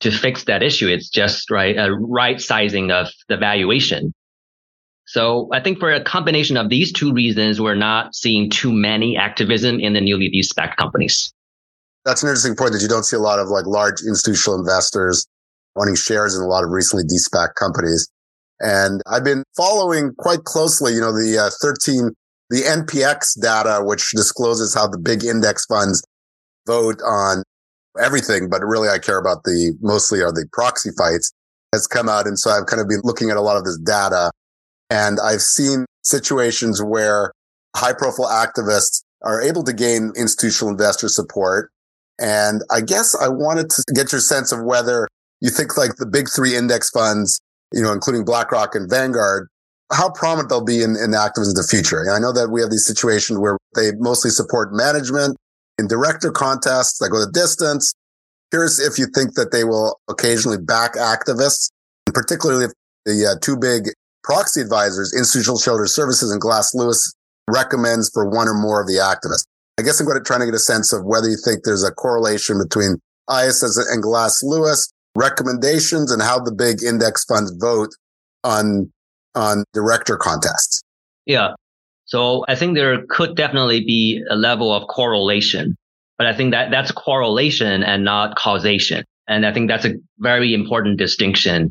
to 0.00 0.10
fix 0.10 0.44
that 0.44 0.62
issue. 0.62 0.88
It's 0.88 1.08
just 1.08 1.50
right, 1.50 1.76
a 1.76 1.92
right 1.92 2.40
sizing 2.40 2.90
of 2.90 3.08
the 3.28 3.36
valuation. 3.36 4.12
So 5.06 5.48
I 5.52 5.60
think 5.60 5.78
for 5.78 5.90
a 5.90 6.02
combination 6.02 6.56
of 6.56 6.68
these 6.68 6.92
two 6.92 7.12
reasons, 7.12 7.60
we're 7.60 7.74
not 7.74 8.14
seeing 8.14 8.50
too 8.50 8.72
many 8.72 9.16
activism 9.16 9.80
in 9.80 9.94
the 9.94 10.00
newly 10.00 10.28
de-SPAC 10.28 10.76
companies. 10.76 11.32
That's 12.04 12.22
an 12.22 12.28
interesting 12.28 12.56
point 12.56 12.72
that 12.72 12.82
you 12.82 12.88
don't 12.88 13.04
see 13.04 13.16
a 13.16 13.20
lot 13.20 13.38
of 13.38 13.48
like 13.48 13.66
large 13.66 14.02
institutional 14.02 14.58
investors 14.58 15.26
owning 15.80 15.94
shares 15.94 16.36
in 16.36 16.42
a 16.42 16.46
lot 16.46 16.64
of 16.64 16.70
recently 16.70 17.04
de-SPAC 17.04 17.54
companies. 17.54 18.08
And 18.60 19.02
I've 19.06 19.24
been 19.24 19.44
following 19.56 20.12
quite 20.18 20.44
closely, 20.44 20.94
you 20.94 21.00
know, 21.00 21.12
the 21.12 21.38
uh, 21.38 21.50
13, 21.62 22.10
the 22.50 22.62
NPX 22.62 23.40
data, 23.40 23.84
which 23.84 24.10
discloses 24.12 24.74
how 24.74 24.88
the 24.88 24.98
big 24.98 25.24
index 25.24 25.64
funds 25.66 26.02
vote 26.66 27.00
on 27.02 27.42
everything, 28.00 28.48
but 28.50 28.62
really 28.62 28.88
I 28.88 28.98
care 28.98 29.18
about 29.18 29.44
the 29.44 29.76
mostly 29.80 30.22
are 30.22 30.32
the 30.32 30.46
proxy 30.52 30.90
fights 30.96 31.32
has 31.72 31.86
come 31.86 32.08
out. 32.08 32.26
And 32.26 32.38
so 32.38 32.50
I've 32.50 32.66
kind 32.66 32.80
of 32.80 32.88
been 32.88 33.00
looking 33.04 33.30
at 33.30 33.36
a 33.36 33.40
lot 33.40 33.56
of 33.56 33.64
this 33.64 33.78
data 33.78 34.30
and 34.90 35.18
I've 35.20 35.42
seen 35.42 35.84
situations 36.02 36.82
where 36.82 37.32
high 37.76 37.92
profile 37.92 38.28
activists 38.28 39.02
are 39.22 39.42
able 39.42 39.62
to 39.64 39.72
gain 39.72 40.12
institutional 40.16 40.70
investor 40.70 41.08
support 41.08 41.70
And 42.18 42.62
I 42.70 42.80
guess 42.80 43.14
I 43.14 43.28
wanted 43.28 43.70
to 43.70 43.84
get 43.94 44.12
your 44.12 44.20
sense 44.20 44.50
of 44.52 44.62
whether 44.64 45.06
you 45.40 45.50
think 45.50 45.76
like 45.76 45.96
the 45.96 46.06
big 46.06 46.28
three 46.34 46.56
index 46.56 46.90
funds, 46.90 47.40
you 47.72 47.82
know, 47.82 47.92
including 47.92 48.24
BlackRock 48.24 48.74
and 48.74 48.88
Vanguard, 48.90 49.48
how 49.92 50.10
prominent 50.10 50.48
they'll 50.48 50.64
be 50.64 50.82
in, 50.82 50.96
in 50.96 51.14
activism 51.14 51.52
in 51.52 51.62
the 51.62 51.66
future. 51.68 52.00
And 52.00 52.10
I 52.10 52.18
know 52.18 52.32
that 52.32 52.50
we 52.50 52.60
have 52.60 52.70
these 52.70 52.86
situations 52.86 53.38
where 53.38 53.56
they 53.74 53.92
mostly 53.98 54.30
support 54.30 54.72
management 54.72 55.36
in 55.78 55.86
director 55.86 56.30
contests 56.30 56.98
that 56.98 57.10
go 57.10 57.20
the 57.20 57.30
distance. 57.32 57.94
Curious 58.50 58.80
if 58.80 58.98
you 58.98 59.06
think 59.14 59.34
that 59.34 59.52
they 59.52 59.64
will 59.64 60.00
occasionally 60.08 60.58
back 60.58 60.94
activists, 60.94 61.70
and 62.06 62.14
particularly 62.14 62.66
if 62.66 62.72
the 63.04 63.26
uh, 63.26 63.38
two 63.40 63.56
big 63.56 63.88
proxy 64.24 64.60
advisors, 64.60 65.14
Institutional 65.16 65.58
Shareholder 65.58 65.86
Services 65.86 66.32
and 66.32 66.40
Glass 66.40 66.74
Lewis, 66.74 67.14
recommends 67.48 68.10
for 68.12 68.28
one 68.28 68.48
or 68.48 68.54
more 68.54 68.80
of 68.80 68.86
the 68.86 69.00
activists. 69.00 69.44
I 69.78 69.82
guess 69.82 70.00
I'm 70.00 70.06
going 70.06 70.18
to 70.18 70.24
try 70.24 70.38
to 70.38 70.44
get 70.44 70.54
a 70.54 70.58
sense 70.58 70.92
of 70.92 71.04
whether 71.04 71.28
you 71.28 71.36
think 71.42 71.60
there's 71.64 71.84
a 71.84 71.92
correlation 71.92 72.58
between 72.58 72.96
ISS 73.30 73.76
and 73.90 74.02
Glass 74.02 74.42
Lewis 74.42 74.90
recommendations 75.18 76.12
and 76.12 76.22
how 76.22 76.38
the 76.38 76.52
big 76.52 76.82
index 76.82 77.24
funds 77.24 77.52
vote 77.58 77.90
on 78.44 78.90
on 79.34 79.64
director 79.72 80.16
contests. 80.16 80.82
Yeah. 81.26 81.54
So 82.04 82.44
I 82.48 82.54
think 82.54 82.74
there 82.74 83.04
could 83.08 83.36
definitely 83.36 83.84
be 83.84 84.22
a 84.30 84.36
level 84.36 84.72
of 84.72 84.88
correlation, 84.88 85.76
but 86.16 86.26
I 86.26 86.34
think 86.34 86.52
that 86.52 86.70
that's 86.70 86.90
correlation 86.90 87.82
and 87.82 88.04
not 88.04 88.36
causation. 88.36 89.04
And 89.28 89.44
I 89.44 89.52
think 89.52 89.68
that's 89.68 89.84
a 89.84 89.94
very 90.18 90.54
important 90.54 90.98
distinction. 90.98 91.70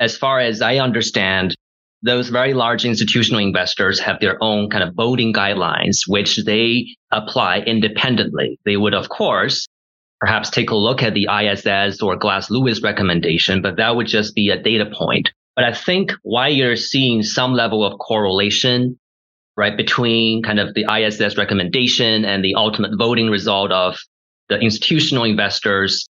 As 0.00 0.16
far 0.16 0.40
as 0.40 0.60
I 0.60 0.78
understand, 0.78 1.54
those 2.02 2.30
very 2.30 2.52
large 2.54 2.84
institutional 2.84 3.40
investors 3.40 4.00
have 4.00 4.18
their 4.20 4.42
own 4.42 4.70
kind 4.70 4.82
of 4.82 4.94
voting 4.94 5.32
guidelines, 5.32 6.00
which 6.08 6.44
they 6.44 6.96
apply 7.12 7.60
independently. 7.60 8.58
They 8.64 8.76
would, 8.76 8.94
of 8.94 9.08
course, 9.08 9.68
perhaps 10.20 10.50
take 10.50 10.70
a 10.70 10.76
look 10.76 11.02
at 11.02 11.14
the 11.14 11.28
ISS 11.28 12.02
or 12.02 12.14
Glass 12.14 12.50
Lewis 12.50 12.82
recommendation, 12.82 13.62
but 13.62 13.76
that 13.76 13.96
would 13.96 14.06
just 14.06 14.34
be 14.34 14.50
a 14.50 14.62
data 14.62 14.86
point. 14.86 15.30
But 15.56 15.64
I 15.64 15.72
think 15.72 16.12
why 16.22 16.48
you're 16.48 16.76
seeing 16.76 17.22
some 17.22 17.54
level 17.54 17.84
of 17.84 17.98
correlation, 17.98 18.98
right, 19.56 19.76
between 19.76 20.42
kind 20.42 20.60
of 20.60 20.74
the 20.74 20.84
ISS 20.84 21.36
recommendation 21.36 22.24
and 22.24 22.44
the 22.44 22.54
ultimate 22.54 22.92
voting 22.98 23.30
result 23.30 23.72
of 23.72 23.98
the 24.48 24.58
institutional 24.58 25.24
investors, 25.24 26.06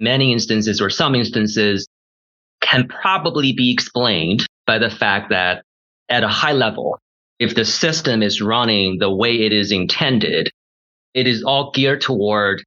many 0.00 0.32
instances 0.32 0.80
or 0.80 0.90
some 0.90 1.14
instances 1.14 1.88
can 2.60 2.88
probably 2.88 3.52
be 3.52 3.72
explained 3.72 4.46
by 4.66 4.78
the 4.78 4.90
fact 4.90 5.30
that 5.30 5.62
at 6.08 6.24
a 6.24 6.28
high 6.28 6.52
level, 6.52 6.98
if 7.38 7.54
the 7.54 7.64
system 7.64 8.22
is 8.22 8.42
running 8.42 8.98
the 8.98 9.14
way 9.14 9.34
it 9.42 9.52
is 9.52 9.72
intended, 9.72 10.50
it 11.14 11.26
is 11.26 11.42
all 11.42 11.70
geared 11.72 12.00
toward 12.00 12.62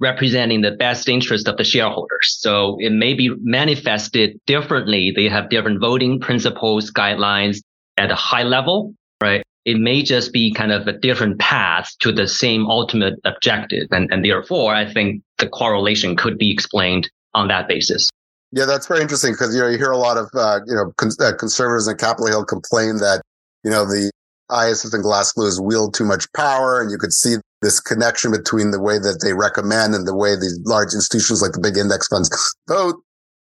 representing 0.00 0.60
the 0.60 0.72
best 0.72 1.08
interest 1.08 1.48
of 1.48 1.56
the 1.56 1.64
shareholders. 1.64 2.36
So 2.38 2.76
it 2.80 2.92
may 2.92 3.14
be 3.14 3.30
manifested 3.40 4.38
differently. 4.46 5.12
They 5.14 5.28
have 5.28 5.48
different 5.48 5.80
voting 5.80 6.20
principles, 6.20 6.90
guidelines 6.90 7.58
at 7.96 8.10
a 8.10 8.14
high 8.14 8.42
level, 8.42 8.94
right? 9.22 9.42
It 9.64 9.78
may 9.78 10.02
just 10.02 10.32
be 10.32 10.52
kind 10.52 10.70
of 10.70 10.86
a 10.86 10.92
different 10.92 11.40
path 11.40 11.90
to 12.00 12.12
the 12.12 12.28
same 12.28 12.66
ultimate 12.66 13.14
objective. 13.24 13.88
And, 13.90 14.12
and 14.12 14.24
therefore, 14.24 14.74
I 14.74 14.90
think 14.92 15.22
the 15.38 15.48
correlation 15.48 16.16
could 16.16 16.38
be 16.38 16.52
explained 16.52 17.10
on 17.34 17.48
that 17.48 17.66
basis. 17.66 18.10
Yeah, 18.52 18.64
that's 18.64 18.86
very 18.86 19.00
interesting 19.00 19.32
because 19.32 19.54
you 19.54 19.60
know 19.60 19.68
you 19.68 19.76
hear 19.76 19.90
a 19.90 19.98
lot 19.98 20.16
of 20.16 20.30
uh, 20.34 20.60
you 20.66 20.74
know 20.74 20.92
con- 20.96 21.10
uh, 21.20 21.32
conservatives 21.36 21.88
in 21.88 21.96
Capitol 21.96 22.28
Hill 22.28 22.44
complain 22.44 22.98
that 22.98 23.20
you 23.64 23.70
know 23.70 23.84
the 23.84 24.10
ISS 24.50 24.94
and 24.94 25.02
Glass 25.02 25.36
Lewis 25.36 25.58
wield 25.60 25.94
too 25.94 26.04
much 26.04 26.26
power, 26.32 26.80
and 26.80 26.90
you 26.90 26.96
could 26.96 27.12
see 27.12 27.36
this 27.62 27.80
connection 27.80 28.30
between 28.30 28.70
the 28.70 28.80
way 28.80 28.98
that 28.98 29.20
they 29.22 29.32
recommend 29.32 29.94
and 29.94 30.06
the 30.06 30.14
way 30.14 30.36
these 30.36 30.58
large 30.64 30.92
institutions 30.92 31.42
like 31.42 31.52
the 31.52 31.60
big 31.60 31.76
index 31.76 32.08
funds 32.08 32.54
vote. 32.68 32.96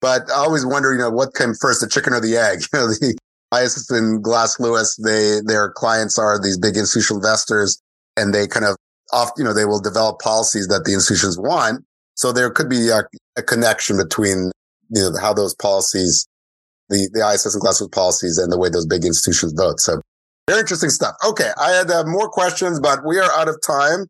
But 0.02 0.30
I 0.30 0.36
always 0.36 0.66
wonder, 0.66 0.92
you 0.92 1.00
know, 1.00 1.10
what 1.10 1.34
came 1.34 1.54
first, 1.54 1.80
the 1.80 1.88
chicken 1.88 2.14
or 2.14 2.20
the 2.20 2.36
egg? 2.36 2.64
You 2.74 2.80
know, 2.80 2.88
the 2.88 3.18
ISS 3.64 3.90
and 3.92 4.24
Glass 4.24 4.60
Lewis, 4.60 4.96
they, 4.98 5.40
their 5.46 5.72
clients 5.72 6.18
are 6.18 6.42
these 6.42 6.58
big 6.58 6.76
institutional 6.76 7.20
investors 7.20 7.82
and 8.18 8.34
they 8.34 8.48
kind 8.48 8.66
of 8.66 8.76
off, 9.14 9.32
you 9.38 9.44
know, 9.44 9.54
they 9.54 9.66
will 9.66 9.80
develop 9.80 10.20
policies 10.20 10.68
that 10.68 10.86
the 10.86 10.94
institutions 10.94 11.38
want. 11.38 11.86
So 12.16 12.32
there 12.32 12.50
could 12.50 12.70
be 12.70 12.90
a, 12.90 13.04
a 13.38 13.44
connection 13.44 13.98
between, 13.98 14.52
you 14.90 15.02
know, 15.02 15.12
how 15.22 15.34
those 15.34 15.56
policies, 15.56 16.28
the, 16.90 17.10
the 17.14 17.28
ISS 17.28 17.54
and 17.54 17.62
Glass 17.62 17.80
Lewis 17.80 17.90
policies 17.94 18.38
and 18.38 18.52
the 18.52 18.58
way 18.58 18.70
those 18.70 18.86
big 18.86 19.06
institutions 19.06 19.54
vote. 19.54 19.80
So 19.80 20.02
very 20.48 20.60
interesting 20.62 20.90
stuff. 20.90 21.16
Okay. 21.26 21.50
I 21.58 21.72
had 21.72 21.90
uh, 21.90 22.04
more 22.06 22.30
questions, 22.30 22.80
but 22.80 23.06
we 23.06 23.18
are 23.18 23.32
out 23.32 23.48
of 23.48 23.60
time. 23.66 24.08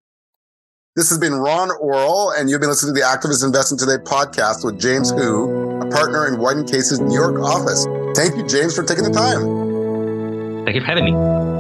This 0.95 1.09
has 1.09 1.17
been 1.17 1.33
Ron 1.33 1.69
Orol, 1.69 2.39
and 2.39 2.49
you've 2.49 2.61
been 2.61 2.69
listening 2.69 2.93
to 2.93 3.01
the 3.01 3.05
Activist 3.05 3.43
Investing 3.43 3.79
Today 3.79 3.97
podcast 4.03 4.63
with 4.63 4.79
James 4.79 5.09
Hu, 5.09 5.81
a 5.81 5.89
partner 5.89 6.27
in 6.27 6.39
White 6.39 6.67
& 6.67 6.71
Case's 6.71 6.99
New 6.99 7.15
York 7.15 7.39
office. 7.39 7.85
Thank 8.15 8.35
you, 8.35 8.47
James, 8.47 8.75
for 8.75 8.83
taking 8.83 9.03
the 9.03 9.09
time. 9.09 10.65
Thank 10.65 10.75
you 10.75 10.81
for 10.81 10.87
having 10.87 11.05
me. 11.05 11.52